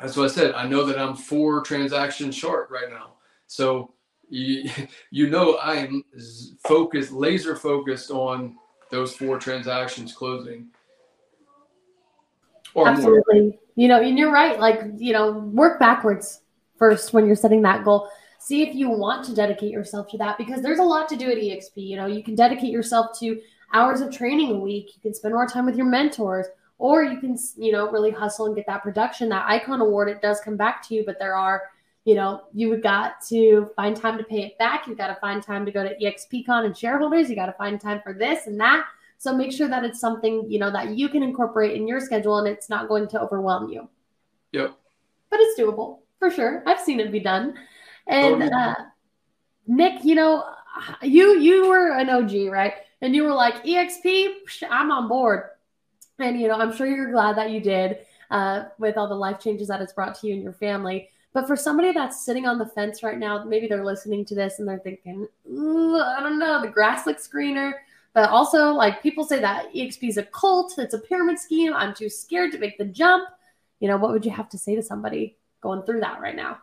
that's 0.00 0.16
what 0.16 0.30
I 0.30 0.34
said. 0.34 0.54
I 0.54 0.66
know 0.66 0.84
that 0.84 0.98
I'm 0.98 1.14
four 1.14 1.62
transactions 1.62 2.34
short 2.34 2.70
right 2.70 2.90
now. 2.90 3.14
So, 3.46 3.94
you, 4.28 4.70
you 5.10 5.30
know, 5.30 5.54
I 5.56 5.76
am 5.76 6.04
focused, 6.66 7.12
laser 7.12 7.56
focused 7.56 8.10
on 8.10 8.56
those 8.90 9.14
four 9.14 9.38
transactions 9.38 10.12
closing. 10.12 10.68
Absolutely. 12.76 13.40
More. 13.40 13.52
You 13.76 13.88
know, 13.88 14.00
and 14.00 14.18
you're 14.18 14.32
right. 14.32 14.58
Like, 14.58 14.80
you 14.96 15.12
know, 15.12 15.32
work 15.32 15.78
backwards 15.78 16.40
first 16.78 17.12
when 17.12 17.26
you're 17.26 17.36
setting 17.36 17.62
that 17.62 17.84
goal. 17.84 18.08
See 18.38 18.62
if 18.62 18.74
you 18.74 18.90
want 18.90 19.24
to 19.26 19.34
dedicate 19.34 19.70
yourself 19.70 20.08
to 20.10 20.18
that 20.18 20.36
because 20.38 20.60
there's 20.60 20.78
a 20.78 20.84
lot 20.84 21.08
to 21.08 21.16
do 21.16 21.30
at 21.30 21.38
EXP. 21.38 21.76
You 21.76 21.96
know, 21.96 22.06
you 22.06 22.22
can 22.22 22.34
dedicate 22.34 22.70
yourself 22.70 23.18
to 23.20 23.40
hours 23.72 24.00
of 24.00 24.12
training 24.12 24.50
a 24.50 24.58
week. 24.58 24.90
You 24.94 25.00
can 25.00 25.14
spend 25.14 25.34
more 25.34 25.46
time 25.46 25.66
with 25.66 25.76
your 25.76 25.86
mentors, 25.86 26.46
or 26.78 27.02
you 27.04 27.20
can, 27.20 27.38
you 27.56 27.72
know, 27.72 27.90
really 27.90 28.10
hustle 28.10 28.46
and 28.46 28.56
get 28.56 28.66
that 28.66 28.82
production. 28.82 29.28
That 29.28 29.48
icon 29.48 29.80
award, 29.80 30.08
it 30.08 30.20
does 30.20 30.40
come 30.40 30.56
back 30.56 30.86
to 30.88 30.94
you, 30.94 31.04
but 31.04 31.18
there 31.18 31.34
are 31.34 31.62
you 32.04 32.14
know, 32.14 32.42
you've 32.52 32.82
got 32.82 33.22
to 33.28 33.70
find 33.76 33.96
time 33.96 34.18
to 34.18 34.24
pay 34.24 34.42
it 34.42 34.58
back. 34.58 34.86
You've 34.86 34.98
got 34.98 35.08
to 35.08 35.16
find 35.16 35.42
time 35.42 35.64
to 35.64 35.72
go 35.72 35.82
to 35.82 35.96
EXPCon 35.96 36.66
and 36.66 36.76
shareholders. 36.76 37.30
You 37.30 37.36
got 37.36 37.46
to 37.46 37.54
find 37.54 37.80
time 37.80 38.00
for 38.02 38.12
this 38.12 38.46
and 38.46 38.60
that. 38.60 38.84
So 39.16 39.34
make 39.34 39.52
sure 39.52 39.68
that 39.68 39.84
it's 39.84 40.00
something, 40.00 40.44
you 40.50 40.58
know, 40.58 40.70
that 40.70 40.96
you 40.96 41.08
can 41.08 41.22
incorporate 41.22 41.76
in 41.76 41.88
your 41.88 42.00
schedule 42.00 42.38
and 42.38 42.46
it's 42.46 42.68
not 42.68 42.88
going 42.88 43.08
to 43.08 43.20
overwhelm 43.20 43.70
you. 43.70 43.88
Yep. 44.52 44.76
But 45.30 45.40
it's 45.40 45.58
doable 45.58 46.00
for 46.18 46.30
sure. 46.30 46.62
I've 46.66 46.80
seen 46.80 47.00
it 47.00 47.10
be 47.10 47.20
done. 47.20 47.54
And 48.06 48.42
uh, 48.42 48.74
Nick, 49.66 50.04
you 50.04 50.14
know, 50.14 50.44
you 51.00 51.38
you 51.38 51.68
were 51.68 51.92
an 51.92 52.10
OG, 52.10 52.52
right? 52.52 52.74
And 53.00 53.14
you 53.14 53.24
were 53.24 53.32
like, 53.32 53.64
EXP, 53.64 54.34
I'm 54.70 54.90
on 54.90 55.08
board. 55.08 55.44
And 56.18 56.40
you 56.40 56.48
know, 56.48 56.54
I'm 56.54 56.74
sure 56.74 56.86
you're 56.86 57.12
glad 57.12 57.36
that 57.36 57.50
you 57.50 57.60
did 57.60 57.98
uh, 58.30 58.64
with 58.78 58.96
all 58.96 59.08
the 59.08 59.14
life 59.14 59.38
changes 59.40 59.68
that 59.68 59.80
it's 59.80 59.92
brought 59.92 60.14
to 60.20 60.26
you 60.26 60.34
and 60.34 60.42
your 60.42 60.52
family. 60.52 61.10
But 61.32 61.48
for 61.48 61.56
somebody 61.56 61.92
that's 61.92 62.24
sitting 62.24 62.46
on 62.46 62.58
the 62.58 62.66
fence 62.66 63.02
right 63.02 63.18
now, 63.18 63.42
maybe 63.44 63.66
they're 63.66 63.84
listening 63.84 64.24
to 64.26 64.36
this 64.36 64.60
and 64.60 64.68
they're 64.68 64.78
thinking, 64.78 65.26
I 65.46 66.20
don't 66.20 66.38
know, 66.38 66.60
the 66.62 66.70
grass 66.72 67.06
looks 67.06 67.26
greener. 67.26 67.82
But 68.12 68.30
also, 68.30 68.70
like 68.70 69.02
people 69.02 69.24
say 69.24 69.40
that 69.40 69.74
EXP 69.74 70.08
is 70.08 70.18
a 70.18 70.22
cult, 70.22 70.78
it's 70.78 70.94
a 70.94 71.00
pyramid 71.00 71.40
scheme. 71.40 71.74
I'm 71.74 71.92
too 71.92 72.08
scared 72.08 72.52
to 72.52 72.58
make 72.58 72.78
the 72.78 72.84
jump. 72.84 73.28
You 73.80 73.88
know, 73.88 73.96
what 73.96 74.12
would 74.12 74.24
you 74.24 74.30
have 74.30 74.48
to 74.50 74.58
say 74.58 74.76
to 74.76 74.82
somebody 74.82 75.36
going 75.60 75.82
through 75.82 76.00
that 76.00 76.20
right 76.20 76.36
now? 76.36 76.58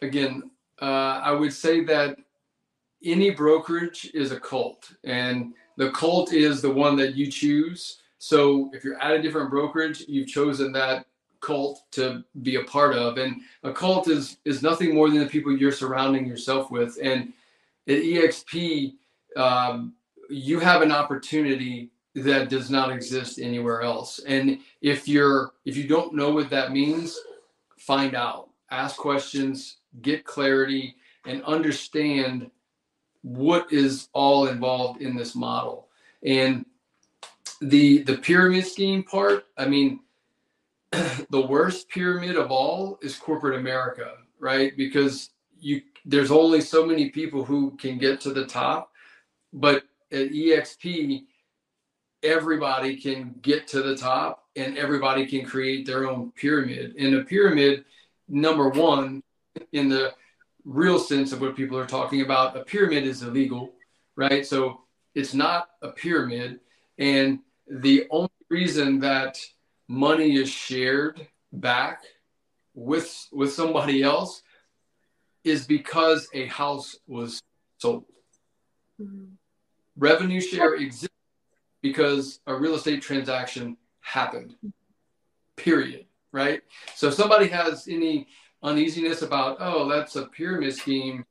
Again, 0.00 0.50
uh, 0.80 1.20
I 1.24 1.32
would 1.32 1.52
say 1.52 1.82
that 1.84 2.16
any 3.04 3.30
brokerage 3.30 4.12
is 4.14 4.30
a 4.30 4.38
cult, 4.38 4.92
and 5.02 5.52
the 5.76 5.90
cult 5.90 6.32
is 6.32 6.62
the 6.62 6.70
one 6.70 6.96
that 6.96 7.16
you 7.16 7.30
choose. 7.30 8.02
So 8.24 8.70
if 8.72 8.84
you're 8.84 8.98
at 9.02 9.12
a 9.12 9.20
different 9.20 9.50
brokerage, 9.50 10.04
you've 10.08 10.28
chosen 10.28 10.72
that 10.72 11.04
cult 11.40 11.82
to 11.90 12.24
be 12.40 12.56
a 12.56 12.64
part 12.64 12.96
of, 12.96 13.18
and 13.18 13.42
a 13.64 13.70
cult 13.70 14.08
is 14.08 14.38
is 14.46 14.62
nothing 14.62 14.94
more 14.94 15.10
than 15.10 15.18
the 15.18 15.26
people 15.26 15.54
you're 15.54 15.70
surrounding 15.70 16.26
yourself 16.26 16.70
with. 16.70 16.98
And 17.02 17.34
at 17.86 17.98
EXP, 17.98 18.94
um, 19.36 19.92
you 20.30 20.58
have 20.58 20.80
an 20.80 20.90
opportunity 20.90 21.90
that 22.14 22.48
does 22.48 22.70
not 22.70 22.90
exist 22.90 23.38
anywhere 23.38 23.82
else. 23.82 24.20
And 24.26 24.58
if 24.80 25.06
you're 25.06 25.52
if 25.66 25.76
you 25.76 25.86
don't 25.86 26.14
know 26.14 26.30
what 26.30 26.48
that 26.48 26.72
means, 26.72 27.20
find 27.76 28.14
out, 28.14 28.48
ask 28.70 28.96
questions, 28.96 29.76
get 30.00 30.24
clarity, 30.24 30.96
and 31.26 31.42
understand 31.42 32.50
what 33.20 33.70
is 33.70 34.08
all 34.14 34.46
involved 34.46 35.02
in 35.02 35.14
this 35.14 35.34
model. 35.34 35.88
And 36.22 36.64
the 37.60 38.02
the 38.02 38.18
pyramid 38.18 38.66
scheme 38.66 39.02
part, 39.02 39.44
I 39.56 39.66
mean, 39.66 40.00
the 41.30 41.46
worst 41.46 41.88
pyramid 41.88 42.36
of 42.36 42.50
all 42.50 42.98
is 43.02 43.16
corporate 43.16 43.58
America, 43.58 44.14
right? 44.38 44.76
Because 44.76 45.30
you 45.58 45.82
there's 46.04 46.30
only 46.30 46.60
so 46.60 46.84
many 46.84 47.10
people 47.10 47.44
who 47.44 47.72
can 47.76 47.98
get 47.98 48.20
to 48.22 48.32
the 48.32 48.46
top, 48.46 48.90
but 49.52 49.84
at 50.12 50.30
EXP, 50.30 51.24
everybody 52.22 52.96
can 52.96 53.34
get 53.42 53.66
to 53.68 53.82
the 53.82 53.96
top 53.96 54.44
and 54.56 54.78
everybody 54.78 55.26
can 55.26 55.44
create 55.44 55.86
their 55.86 56.08
own 56.08 56.30
pyramid. 56.32 56.94
And 56.98 57.14
a 57.14 57.24
pyramid, 57.24 57.84
number 58.28 58.68
one, 58.68 59.22
in 59.72 59.88
the 59.88 60.12
real 60.64 60.98
sense 60.98 61.32
of 61.32 61.40
what 61.40 61.56
people 61.56 61.78
are 61.78 61.86
talking 61.86 62.22
about, 62.22 62.56
a 62.56 62.64
pyramid 62.64 63.04
is 63.04 63.22
illegal, 63.22 63.72
right? 64.16 64.46
So 64.46 64.80
it's 65.14 65.34
not 65.34 65.70
a 65.82 65.88
pyramid. 65.88 66.60
And 66.98 67.40
the 67.66 68.06
only 68.10 68.30
reason 68.48 69.00
that 69.00 69.38
money 69.88 70.36
is 70.36 70.48
shared 70.48 71.26
back 71.52 72.02
with 72.74 73.28
with 73.32 73.52
somebody 73.52 74.02
else 74.02 74.42
is 75.44 75.66
because 75.66 76.28
a 76.34 76.46
house 76.46 76.96
was 77.06 77.40
sold. 77.78 78.04
Mm-hmm. 79.00 79.34
Revenue 79.96 80.40
share 80.40 80.74
exists 80.74 81.08
because 81.82 82.40
a 82.46 82.54
real 82.54 82.74
estate 82.74 83.02
transaction 83.02 83.76
happened. 84.00 84.56
Period. 85.56 86.06
Right. 86.32 86.62
So 86.96 87.08
if 87.08 87.14
somebody 87.14 87.46
has 87.48 87.86
any 87.86 88.26
uneasiness 88.62 89.22
about, 89.22 89.58
oh, 89.60 89.88
that's 89.88 90.16
a 90.16 90.26
pyramid 90.26 90.74
scheme, 90.74 91.24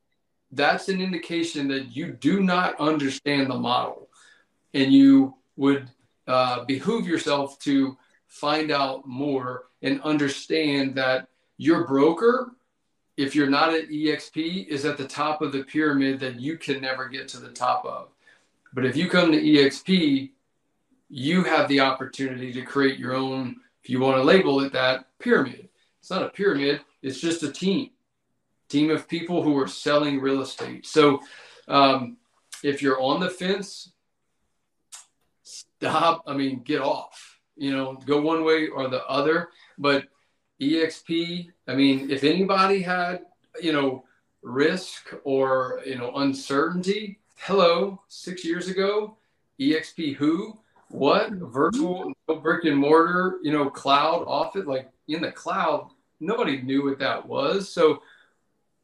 that's 0.52 0.88
an 0.88 1.00
indication 1.00 1.68
that 1.68 1.94
you 1.94 2.12
do 2.12 2.40
not 2.40 2.78
understand 2.80 3.50
the 3.50 3.58
model. 3.58 4.08
And 4.72 4.92
you 4.92 5.34
would 5.56 5.88
uh, 6.26 6.64
behoove 6.64 7.06
yourself 7.06 7.58
to 7.60 7.96
find 8.28 8.70
out 8.70 9.06
more 9.06 9.64
and 9.82 10.00
understand 10.02 10.94
that 10.96 11.28
your 11.56 11.86
broker, 11.86 12.52
if 13.16 13.34
you're 13.34 13.50
not 13.50 13.72
at 13.72 13.88
EXP, 13.88 14.66
is 14.66 14.84
at 14.84 14.96
the 14.96 15.06
top 15.06 15.42
of 15.42 15.52
the 15.52 15.62
pyramid 15.62 16.18
that 16.20 16.40
you 16.40 16.58
can 16.58 16.80
never 16.80 17.08
get 17.08 17.28
to 17.28 17.38
the 17.38 17.50
top 17.50 17.84
of. 17.84 18.08
But 18.72 18.84
if 18.84 18.96
you 18.96 19.08
come 19.08 19.30
to 19.30 19.40
EXP, 19.40 20.30
you 21.08 21.44
have 21.44 21.68
the 21.68 21.80
opportunity 21.80 22.52
to 22.52 22.62
create 22.62 22.98
your 22.98 23.14
own, 23.14 23.56
if 23.82 23.88
you 23.88 24.00
want 24.00 24.16
to 24.16 24.22
label 24.22 24.60
it 24.60 24.72
that, 24.72 25.06
pyramid. 25.20 25.68
It's 26.00 26.10
not 26.10 26.24
a 26.24 26.30
pyramid, 26.30 26.80
it's 27.02 27.20
just 27.20 27.44
a 27.44 27.52
team, 27.52 27.90
team 28.68 28.90
of 28.90 29.06
people 29.08 29.42
who 29.42 29.56
are 29.58 29.68
selling 29.68 30.20
real 30.20 30.42
estate. 30.42 30.86
So 30.86 31.20
um, 31.68 32.16
if 32.64 32.82
you're 32.82 33.00
on 33.00 33.20
the 33.20 33.30
fence, 33.30 33.92
stop. 35.84 36.24
I 36.26 36.34
mean, 36.34 36.62
get 36.64 36.80
off. 36.80 37.38
You 37.56 37.72
know, 37.76 37.94
go 38.06 38.20
one 38.20 38.44
way 38.44 38.68
or 38.68 38.88
the 38.88 39.04
other. 39.06 39.48
But 39.78 40.04
EXP, 40.60 41.50
I 41.68 41.74
mean, 41.74 42.10
if 42.10 42.24
anybody 42.24 42.82
had, 42.82 43.20
you 43.60 43.72
know, 43.72 44.04
risk 44.42 45.14
or, 45.24 45.80
you 45.86 45.96
know, 45.96 46.12
uncertainty, 46.16 47.20
hello, 47.36 48.00
six 48.08 48.44
years 48.44 48.68
ago, 48.68 49.16
EXP 49.60 50.16
who? 50.16 50.58
What? 50.88 51.30
Virtual, 51.32 52.12
no 52.28 52.36
brick 52.36 52.64
and 52.64 52.76
mortar, 52.76 53.38
you 53.42 53.52
know, 53.52 53.70
cloud 53.70 54.24
office, 54.26 54.66
like 54.66 54.90
in 55.08 55.22
the 55.22 55.32
cloud, 55.32 55.90
nobody 56.20 56.60
knew 56.62 56.84
what 56.84 56.98
that 56.98 57.26
was. 57.26 57.72
So 57.72 58.02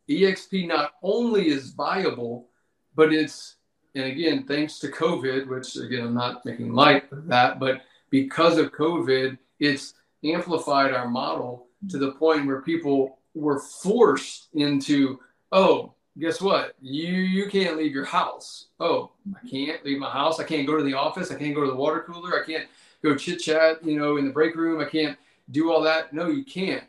EXP 0.09 0.67
not 0.67 0.93
only 1.03 1.49
is 1.49 1.71
viable, 1.71 2.49
but 2.95 3.13
it's 3.13 3.57
and 3.95 4.05
again, 4.05 4.45
thanks 4.47 4.79
to 4.81 4.89
COVID, 4.89 5.49
which 5.49 5.77
again 5.77 6.05
I'm 6.07 6.15
not 6.15 6.45
making 6.45 6.73
light 6.73 7.11
of 7.13 7.27
that, 7.29 7.59
but 7.59 7.83
because 8.11 8.59
of 8.59 8.73
COVID, 8.73 9.39
it's 9.59 9.95
amplified 10.25 10.93
our 10.93 11.09
model 11.09 11.67
to 11.89 11.99
the 11.99 12.13
point 12.13 12.47
where 12.47 12.63
people 12.63 13.19
were 13.35 13.61
forced 13.61 14.49
into, 14.55 15.19
oh, 15.53 15.95
guess 16.19 16.41
what? 16.41 16.75
You 16.81 17.13
you 17.13 17.49
can't 17.49 17.77
leave 17.77 17.93
your 17.93 18.05
house. 18.05 18.67
Oh, 18.79 19.13
I 19.35 19.39
mm-hmm. 19.39 19.49
can't 19.49 19.85
leave 19.85 19.99
my 19.99 20.11
house. 20.11 20.41
I 20.41 20.45
can't 20.45 20.67
go 20.67 20.77
to 20.77 20.83
the 20.83 20.95
office. 20.95 21.31
I 21.31 21.37
can't 21.37 21.55
go 21.55 21.63
to 21.63 21.71
the 21.71 21.77
water 21.77 22.05
cooler. 22.07 22.41
I 22.41 22.45
can't 22.45 22.69
go 23.03 23.17
chit 23.17 23.41
chat, 23.41 23.85
you 23.85 23.99
know, 23.99 24.17
in 24.17 24.27
the 24.27 24.33
break 24.33 24.55
room. 24.57 24.81
I 24.81 24.85
can't 24.85 25.17
do 25.51 25.73
all 25.73 25.83
that. 25.83 26.13
No, 26.13 26.29
you 26.29 26.45
can't 26.45 26.85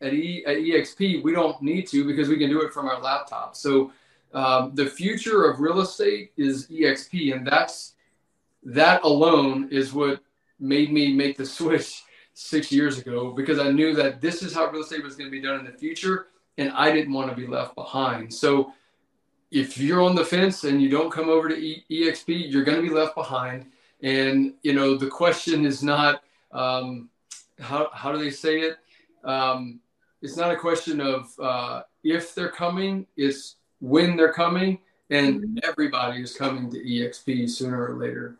at, 0.00 0.12
e, 0.12 0.44
at 0.46 0.56
EXP, 0.56 1.22
we 1.22 1.32
don't 1.32 1.60
need 1.62 1.86
to 1.88 2.04
because 2.04 2.28
we 2.28 2.38
can 2.38 2.50
do 2.50 2.62
it 2.62 2.72
from 2.72 2.86
our 2.86 3.00
laptop. 3.00 3.56
So 3.56 3.92
um, 4.34 4.72
the 4.74 4.86
future 4.86 5.44
of 5.44 5.60
real 5.60 5.80
estate 5.80 6.32
is 6.36 6.66
EXP, 6.68 7.34
and 7.34 7.46
that's 7.46 7.94
that 8.62 9.02
alone 9.04 9.68
is 9.70 9.92
what 9.92 10.20
made 10.58 10.92
me 10.92 11.12
make 11.12 11.36
the 11.36 11.46
switch 11.58 12.02
six 12.34 12.70
years 12.70 12.98
ago 12.98 13.32
because 13.32 13.58
I 13.58 13.70
knew 13.70 13.94
that 13.94 14.20
this 14.20 14.42
is 14.42 14.54
how 14.54 14.70
real 14.70 14.82
estate 14.82 15.02
was 15.02 15.16
going 15.16 15.28
to 15.28 15.30
be 15.30 15.40
done 15.40 15.58
in 15.58 15.64
the 15.64 15.72
future, 15.72 16.26
and 16.58 16.70
I 16.72 16.92
didn't 16.92 17.12
want 17.12 17.30
to 17.30 17.36
be 17.36 17.46
left 17.46 17.74
behind. 17.74 18.32
So 18.32 18.72
if 19.50 19.78
you're 19.78 20.02
on 20.02 20.14
the 20.14 20.24
fence 20.24 20.64
and 20.64 20.82
you 20.82 20.90
don't 20.90 21.10
come 21.10 21.28
over 21.28 21.48
to 21.48 21.56
e- 21.56 21.84
EXP, 21.90 22.50
you're 22.50 22.64
going 22.64 22.76
to 22.76 22.86
be 22.86 22.94
left 22.94 23.14
behind. 23.14 23.66
And 24.02 24.54
you 24.62 24.74
know 24.74 24.96
the 24.96 25.08
question 25.08 25.64
is 25.64 25.82
not 25.82 26.22
um, 26.52 27.08
how 27.58 27.88
how 27.92 28.12
do 28.12 28.18
they 28.18 28.30
say 28.30 28.60
it. 28.60 28.76
Um, 29.24 29.80
it's 30.20 30.36
not 30.36 30.50
a 30.50 30.56
question 30.56 31.00
of 31.00 31.32
uh, 31.40 31.82
if 32.04 32.34
they're 32.34 32.50
coming, 32.50 33.06
it's 33.16 33.55
when 33.80 34.16
they're 34.16 34.32
coming, 34.32 34.78
and 35.10 35.40
mm-hmm. 35.40 35.58
everybody 35.62 36.22
is 36.22 36.34
coming 36.34 36.70
to 36.70 36.78
EXP 36.78 37.48
sooner 37.50 37.86
or 37.86 37.96
later. 37.96 38.36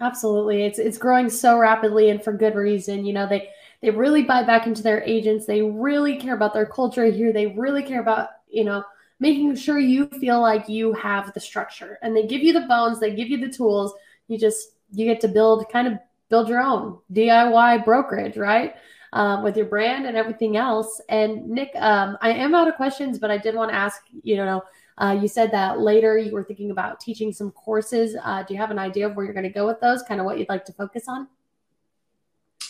Absolutely, 0.00 0.64
it's 0.64 0.78
it's 0.78 0.98
growing 0.98 1.28
so 1.28 1.58
rapidly 1.58 2.10
and 2.10 2.22
for 2.22 2.32
good 2.32 2.54
reason. 2.54 3.04
You 3.04 3.12
know 3.12 3.28
they 3.28 3.50
they 3.82 3.90
really 3.90 4.22
buy 4.22 4.42
back 4.44 4.66
into 4.66 4.82
their 4.82 5.02
agents. 5.02 5.46
They 5.46 5.62
really 5.62 6.16
care 6.16 6.34
about 6.34 6.54
their 6.54 6.66
culture 6.66 7.04
here. 7.04 7.32
They 7.32 7.48
really 7.48 7.82
care 7.82 8.00
about 8.00 8.30
you 8.48 8.64
know 8.64 8.84
making 9.18 9.54
sure 9.56 9.78
you 9.78 10.06
feel 10.06 10.40
like 10.40 10.68
you 10.68 10.94
have 10.94 11.32
the 11.34 11.40
structure, 11.40 11.98
and 12.02 12.16
they 12.16 12.26
give 12.26 12.42
you 12.42 12.52
the 12.52 12.62
bones. 12.62 12.98
They 12.98 13.14
give 13.14 13.28
you 13.28 13.38
the 13.38 13.52
tools. 13.52 13.92
You 14.28 14.38
just 14.38 14.72
you 14.92 15.04
get 15.04 15.20
to 15.20 15.28
build 15.28 15.68
kind 15.70 15.86
of 15.86 15.94
build 16.30 16.48
your 16.48 16.60
own 16.60 16.98
DIY 17.12 17.84
brokerage, 17.84 18.36
right? 18.36 18.74
um, 19.12 19.42
with 19.42 19.56
your 19.56 19.66
brand 19.66 20.06
and 20.06 20.16
everything 20.16 20.56
else. 20.56 21.00
And 21.08 21.48
Nick, 21.48 21.70
um, 21.76 22.16
I 22.20 22.30
am 22.30 22.54
out 22.54 22.68
of 22.68 22.76
questions, 22.76 23.18
but 23.18 23.30
I 23.30 23.38
did 23.38 23.54
want 23.54 23.70
to 23.70 23.76
ask, 23.76 24.02
you 24.22 24.36
know, 24.36 24.62
uh, 24.98 25.18
you 25.20 25.28
said 25.28 25.50
that 25.52 25.80
later 25.80 26.18
you 26.18 26.32
were 26.32 26.44
thinking 26.44 26.70
about 26.70 27.00
teaching 27.00 27.32
some 27.32 27.50
courses. 27.52 28.16
Uh, 28.22 28.42
do 28.42 28.54
you 28.54 28.60
have 28.60 28.70
an 28.70 28.78
idea 28.78 29.08
of 29.08 29.16
where 29.16 29.24
you're 29.24 29.34
going 29.34 29.44
to 29.44 29.52
go 29.52 29.66
with 29.66 29.80
those? 29.80 30.02
Kind 30.02 30.20
of 30.20 30.26
what 30.26 30.38
you'd 30.38 30.48
like 30.48 30.64
to 30.66 30.72
focus 30.72 31.04
on? 31.08 31.26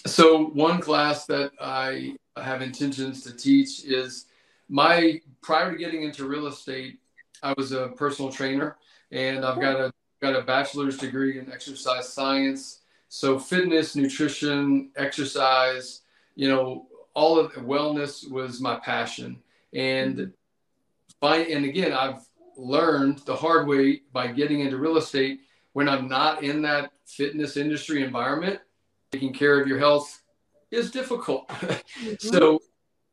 So 0.07 0.47
one 0.47 0.81
class 0.81 1.27
that 1.27 1.51
I 1.61 2.17
have 2.37 2.63
intentions 2.63 3.23
to 3.25 3.37
teach 3.37 3.85
is 3.85 4.27
my 4.69 5.21
prior 5.43 5.73
to 5.73 5.77
getting 5.77 6.05
into 6.05 6.27
real 6.27 6.47
estate, 6.47 7.01
I 7.43 7.53
was 7.57 7.73
a 7.73 7.89
personal 7.89 8.31
trainer 8.31 8.77
and 9.11 9.45
I've 9.45 9.61
got 9.61 9.81
a 9.81 9.93
got 10.23 10.37
a 10.37 10.43
bachelor's 10.43 10.97
degree 10.97 11.39
in 11.39 11.51
exercise 11.51 12.11
science. 12.11 12.80
So 13.11 13.41
fitness, 13.41 13.97
nutrition, 13.97 14.91
exercise, 14.97 16.03
you 16.37 16.49
know, 16.49 16.87
all 17.13 17.39
of 17.39 17.53
wellness 17.55 18.31
was 18.31 18.61
my 18.61 18.77
passion. 18.77 19.43
And 19.75 20.33
by, 21.19 21.39
and 21.39 21.65
again, 21.65 21.93
I've 21.93 22.25
learned 22.57 23.19
the 23.27 23.35
hard 23.35 23.67
way 23.67 24.03
by 24.13 24.29
getting 24.29 24.61
into 24.61 24.77
real 24.77 24.97
estate 24.97 25.41
when 25.73 25.89
I'm 25.89 26.09
not 26.09 26.45
in 26.45 26.63
that 26.63 26.93
fitness 27.05 27.57
industry 27.57 28.05
environment, 28.05 28.61
taking 29.11 29.33
care 29.33 29.61
of 29.61 29.67
your 29.67 29.79
health 29.79 30.23
is 30.71 30.91
difficult. 30.91 31.49
Mm-hmm. 32.01 32.35
so 32.35 32.63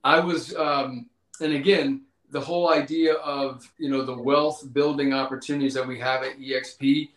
I 0.03 0.19
was, 0.21 0.55
um, 0.55 1.10
and 1.41 1.51
again, 1.51 2.03
the 2.29 2.39
whole 2.39 2.69
idea 2.69 3.15
of 3.15 3.69
you 3.77 3.89
know 3.89 4.05
the 4.05 4.17
wealth 4.17 4.71
building 4.71 5.12
opportunities 5.13 5.73
that 5.73 5.86
we 5.86 5.99
have 5.99 6.23
at 6.23 6.39
EXP. 6.39 7.10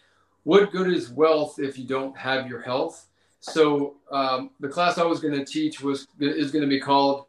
What 0.44 0.72
good 0.72 0.92
is 0.92 1.10
wealth 1.10 1.58
if 1.58 1.78
you 1.78 1.86
don't 1.86 2.16
have 2.16 2.48
your 2.48 2.62
health? 2.62 3.06
So 3.40 3.96
um, 4.10 4.50
the 4.60 4.68
class 4.68 4.98
I 4.98 5.04
was 5.04 5.20
going 5.20 5.34
to 5.34 5.44
teach 5.44 5.80
was 5.80 6.06
is 6.18 6.50
going 6.50 6.62
to 6.62 6.68
be 6.68 6.80
called 6.80 7.26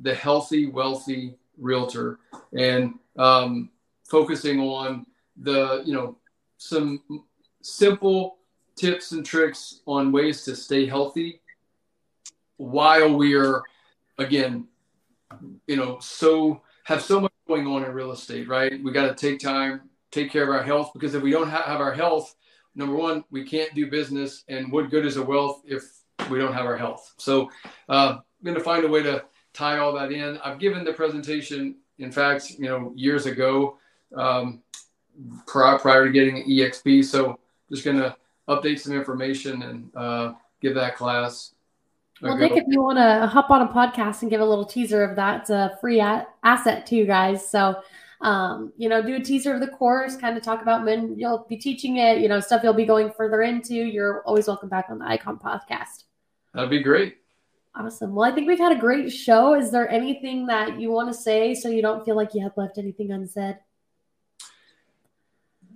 the 0.00 0.14
Healthy 0.14 0.66
Wealthy 0.66 1.36
Realtor, 1.58 2.18
and 2.56 2.94
um, 3.16 3.70
focusing 4.04 4.60
on 4.60 5.06
the 5.36 5.82
you 5.84 5.94
know 5.94 6.16
some 6.58 7.02
simple 7.62 8.38
tips 8.76 9.12
and 9.12 9.24
tricks 9.24 9.80
on 9.86 10.12
ways 10.12 10.44
to 10.44 10.54
stay 10.54 10.86
healthy 10.86 11.40
while 12.56 13.14
we 13.14 13.34
are 13.34 13.62
again 14.18 14.66
you 15.66 15.76
know 15.76 15.98
so 16.00 16.62
have 16.84 17.02
so 17.02 17.20
much 17.20 17.32
going 17.48 17.66
on 17.66 17.84
in 17.84 17.92
real 17.92 18.12
estate 18.12 18.48
right 18.48 18.82
we 18.82 18.92
got 18.92 19.08
to 19.08 19.14
take 19.14 19.40
time 19.40 19.80
take 20.10 20.30
care 20.30 20.44
of 20.44 20.48
our 20.48 20.62
health 20.62 20.92
because 20.92 21.14
if 21.14 21.22
we 21.22 21.30
don't 21.30 21.48
have 21.48 21.80
our 21.80 21.92
health 21.92 22.34
number 22.74 22.94
one 22.94 23.24
we 23.30 23.44
can't 23.44 23.74
do 23.74 23.90
business 23.90 24.44
and 24.48 24.70
what 24.70 24.90
good 24.90 25.06
is 25.06 25.16
a 25.16 25.22
wealth 25.22 25.62
if 25.64 25.82
we 26.30 26.38
don't 26.38 26.54
have 26.54 26.66
our 26.66 26.76
health? 26.76 27.12
So 27.18 27.50
uh, 27.88 28.18
i'm 28.18 28.44
going 28.44 28.56
to 28.56 28.62
find 28.62 28.84
a 28.84 28.88
way 28.88 29.02
to 29.02 29.24
tie 29.52 29.78
all 29.78 29.92
that 29.94 30.12
in. 30.12 30.38
I've 30.38 30.58
given 30.58 30.84
the 30.84 30.92
presentation 30.92 31.76
in 31.98 32.10
fact 32.10 32.50
you 32.50 32.68
know 32.68 32.92
years 32.94 33.26
ago 33.26 33.78
um, 34.16 34.62
prior, 35.46 35.78
prior 35.78 36.06
to 36.06 36.12
getting 36.12 36.44
exp 36.48 37.04
so 37.04 37.38
just 37.70 37.84
going 37.84 37.98
to 37.98 38.14
update 38.48 38.78
some 38.80 38.92
information 38.92 39.62
and 39.62 39.96
uh, 39.96 40.32
give 40.60 40.74
that 40.74 40.96
class 40.96 41.54
well, 42.22 42.36
Nick, 42.36 42.52
if 42.52 42.64
you 42.68 42.80
want 42.80 42.98
to 42.98 43.26
hop 43.26 43.50
on 43.50 43.62
a 43.62 43.68
podcast 43.68 44.22
and 44.22 44.30
give 44.30 44.40
a 44.40 44.44
little 44.44 44.64
teaser 44.64 45.02
of 45.02 45.16
that, 45.16 45.42
it's 45.42 45.50
a 45.50 45.76
free 45.80 46.00
a- 46.00 46.26
asset 46.42 46.86
to 46.86 46.94
you 46.94 47.06
guys. 47.06 47.46
So, 47.48 47.82
um, 48.20 48.72
you 48.76 48.88
know, 48.88 49.02
do 49.02 49.14
a 49.14 49.20
teaser 49.20 49.54
of 49.54 49.60
the 49.60 49.68
course, 49.68 50.16
kind 50.16 50.36
of 50.36 50.42
talk 50.42 50.62
about 50.62 50.84
when 50.84 51.18
you'll 51.18 51.46
be 51.48 51.56
teaching 51.56 51.98
it, 51.98 52.18
you 52.18 52.28
know, 52.28 52.40
stuff 52.40 52.62
you'll 52.62 52.72
be 52.72 52.86
going 52.86 53.10
further 53.10 53.42
into. 53.42 53.74
You're 53.74 54.22
always 54.22 54.46
welcome 54.46 54.68
back 54.68 54.86
on 54.88 54.98
the 54.98 55.06
Icon 55.06 55.38
podcast. 55.38 56.04
That'd 56.54 56.70
be 56.70 56.82
great. 56.82 57.18
Awesome. 57.76 58.14
Well, 58.14 58.30
I 58.30 58.34
think 58.34 58.46
we've 58.46 58.58
had 58.58 58.70
a 58.70 58.78
great 58.78 59.10
show. 59.10 59.54
Is 59.54 59.72
there 59.72 59.90
anything 59.90 60.46
that 60.46 60.80
you 60.80 60.92
want 60.92 61.08
to 61.08 61.14
say 61.14 61.54
so 61.54 61.68
you 61.68 61.82
don't 61.82 62.04
feel 62.04 62.14
like 62.14 62.32
you 62.32 62.42
have 62.42 62.56
left 62.56 62.78
anything 62.78 63.10
unsaid? 63.10 63.58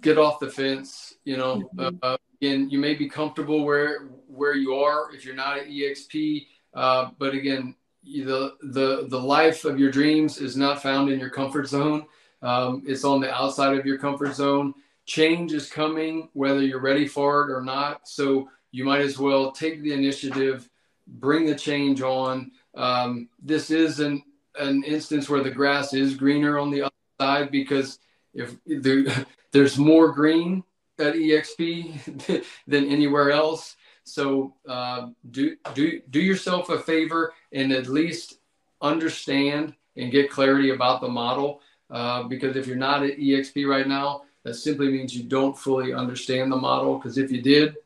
Get 0.00 0.16
off 0.16 0.38
the 0.38 0.48
fence. 0.48 1.14
You 1.24 1.36
know, 1.36 1.68
mm-hmm. 1.74 1.96
uh, 2.00 2.16
again, 2.40 2.70
you 2.70 2.78
may 2.78 2.94
be 2.94 3.08
comfortable 3.08 3.64
where 3.64 4.10
where 4.28 4.54
you 4.54 4.74
are 4.74 5.12
if 5.12 5.24
you're 5.24 5.34
not 5.34 5.58
at 5.58 5.66
EXP. 5.66 6.46
Uh, 6.72 7.10
but 7.18 7.34
again, 7.34 7.74
the 8.04 8.54
the 8.62 9.08
the 9.08 9.20
life 9.20 9.64
of 9.64 9.80
your 9.80 9.90
dreams 9.90 10.38
is 10.38 10.56
not 10.56 10.80
found 10.80 11.10
in 11.10 11.18
your 11.18 11.30
comfort 11.30 11.66
zone. 11.66 12.06
Um, 12.42 12.82
it's 12.86 13.04
on 13.04 13.20
the 13.20 13.32
outside 13.32 13.76
of 13.76 13.86
your 13.86 13.98
comfort 13.98 14.34
zone. 14.34 14.74
Change 15.06 15.52
is 15.52 15.70
coming, 15.70 16.28
whether 16.34 16.60
you're 16.60 16.80
ready 16.80 17.06
for 17.06 17.42
it 17.44 17.52
or 17.52 17.62
not. 17.62 18.08
So 18.08 18.48
you 18.70 18.84
might 18.84 19.00
as 19.00 19.18
well 19.18 19.52
take 19.52 19.82
the 19.82 19.92
initiative, 19.92 20.68
bring 21.06 21.46
the 21.46 21.54
change 21.54 22.02
on. 22.02 22.50
Um, 22.74 23.28
this 23.42 23.70
is 23.70 24.00
an 24.00 24.22
an 24.58 24.82
instance 24.84 25.28
where 25.28 25.42
the 25.42 25.50
grass 25.50 25.94
is 25.94 26.14
greener 26.14 26.58
on 26.58 26.70
the 26.70 26.82
other 26.82 26.94
side 27.20 27.50
because 27.50 27.98
if 28.34 28.56
the, 28.66 29.26
there's 29.52 29.78
more 29.78 30.12
green 30.12 30.64
at 30.98 31.14
EXP 31.14 32.44
than 32.66 32.88
anywhere 32.88 33.30
else. 33.30 33.76
So 34.04 34.54
uh, 34.66 35.08
do 35.30 35.56
do 35.74 36.00
do 36.10 36.20
yourself 36.20 36.70
a 36.70 36.78
favor 36.78 37.32
and 37.52 37.72
at 37.72 37.88
least 37.88 38.38
understand 38.80 39.74
and 39.96 40.10
get 40.10 40.30
clarity 40.30 40.70
about 40.70 41.00
the 41.00 41.08
model. 41.08 41.60
Uh, 41.90 42.24
because 42.24 42.56
if 42.56 42.66
you're 42.66 42.76
not 42.76 43.02
at 43.02 43.18
EXP 43.18 43.66
right 43.66 43.88
now, 43.88 44.22
that 44.44 44.54
simply 44.54 44.88
means 44.88 45.14
you 45.14 45.24
don't 45.24 45.58
fully 45.58 45.92
understand 45.92 46.52
the 46.52 46.56
model. 46.56 46.96
Because 46.96 47.18
if 47.18 47.30
you 47.30 47.42
did, 47.42 47.76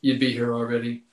you'd 0.00 0.20
be 0.20 0.32
here 0.32 0.52
already. 0.52 1.04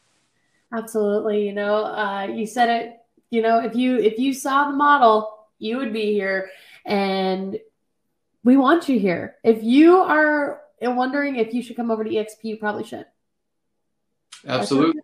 Absolutely. 0.74 1.46
You 1.46 1.54
know, 1.54 1.86
uh, 1.86 2.28
you 2.34 2.46
said 2.48 2.70
it. 2.70 2.98
You 3.30 3.42
know, 3.42 3.60
if 3.60 3.76
you 3.76 3.98
if 3.98 4.20
you 4.20 4.34
saw 4.34 4.70
the 4.70 4.76
model, 4.76 5.48
you 5.58 5.78
would 5.78 5.94
be 5.94 6.14
here, 6.14 6.52
and 6.86 7.58
we 8.44 8.58
want 8.58 8.90
you 8.90 9.00
here. 9.00 9.36
If 9.44 9.64
you 9.64 9.98
are 9.98 10.62
wondering 10.82 11.38
if 11.38 11.54
you 11.54 11.64
should 11.64 11.76
come 11.76 11.90
over 11.90 12.04
to 12.04 12.10
EXP, 12.10 12.44
you 12.44 12.58
probably 12.58 12.84
should. 12.84 13.06
Absolutely. 14.46 15.02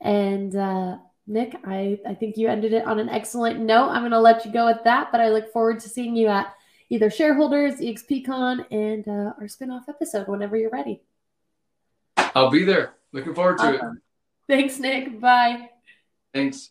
And 0.00 0.54
uh, 0.54 0.98
Nick, 1.26 1.56
I, 1.64 1.98
I 2.06 2.14
think 2.14 2.36
you 2.36 2.48
ended 2.48 2.72
it 2.72 2.86
on 2.86 2.98
an 2.98 3.08
excellent 3.08 3.60
note. 3.60 3.88
I'm 3.88 4.02
going 4.02 4.10
to 4.12 4.20
let 4.20 4.44
you 4.44 4.52
go 4.52 4.66
with 4.66 4.84
that, 4.84 5.10
but 5.10 5.20
I 5.20 5.30
look 5.30 5.52
forward 5.52 5.80
to 5.80 5.88
seeing 5.88 6.14
you 6.16 6.28
at 6.28 6.54
either 6.90 7.10
Shareholders, 7.10 7.76
EXPCon, 7.76 8.66
and 8.70 9.08
uh, 9.08 9.32
our 9.40 9.46
spinoff 9.46 9.88
episode 9.88 10.28
whenever 10.28 10.56
you're 10.56 10.70
ready. 10.70 11.02
I'll 12.16 12.50
be 12.50 12.64
there. 12.64 12.94
Looking 13.12 13.34
forward 13.34 13.58
to 13.58 13.64
awesome. 13.64 13.96
it. 13.96 14.52
Thanks, 14.52 14.78
Nick. 14.78 15.20
Bye. 15.20 15.70
Thanks. 16.34 16.70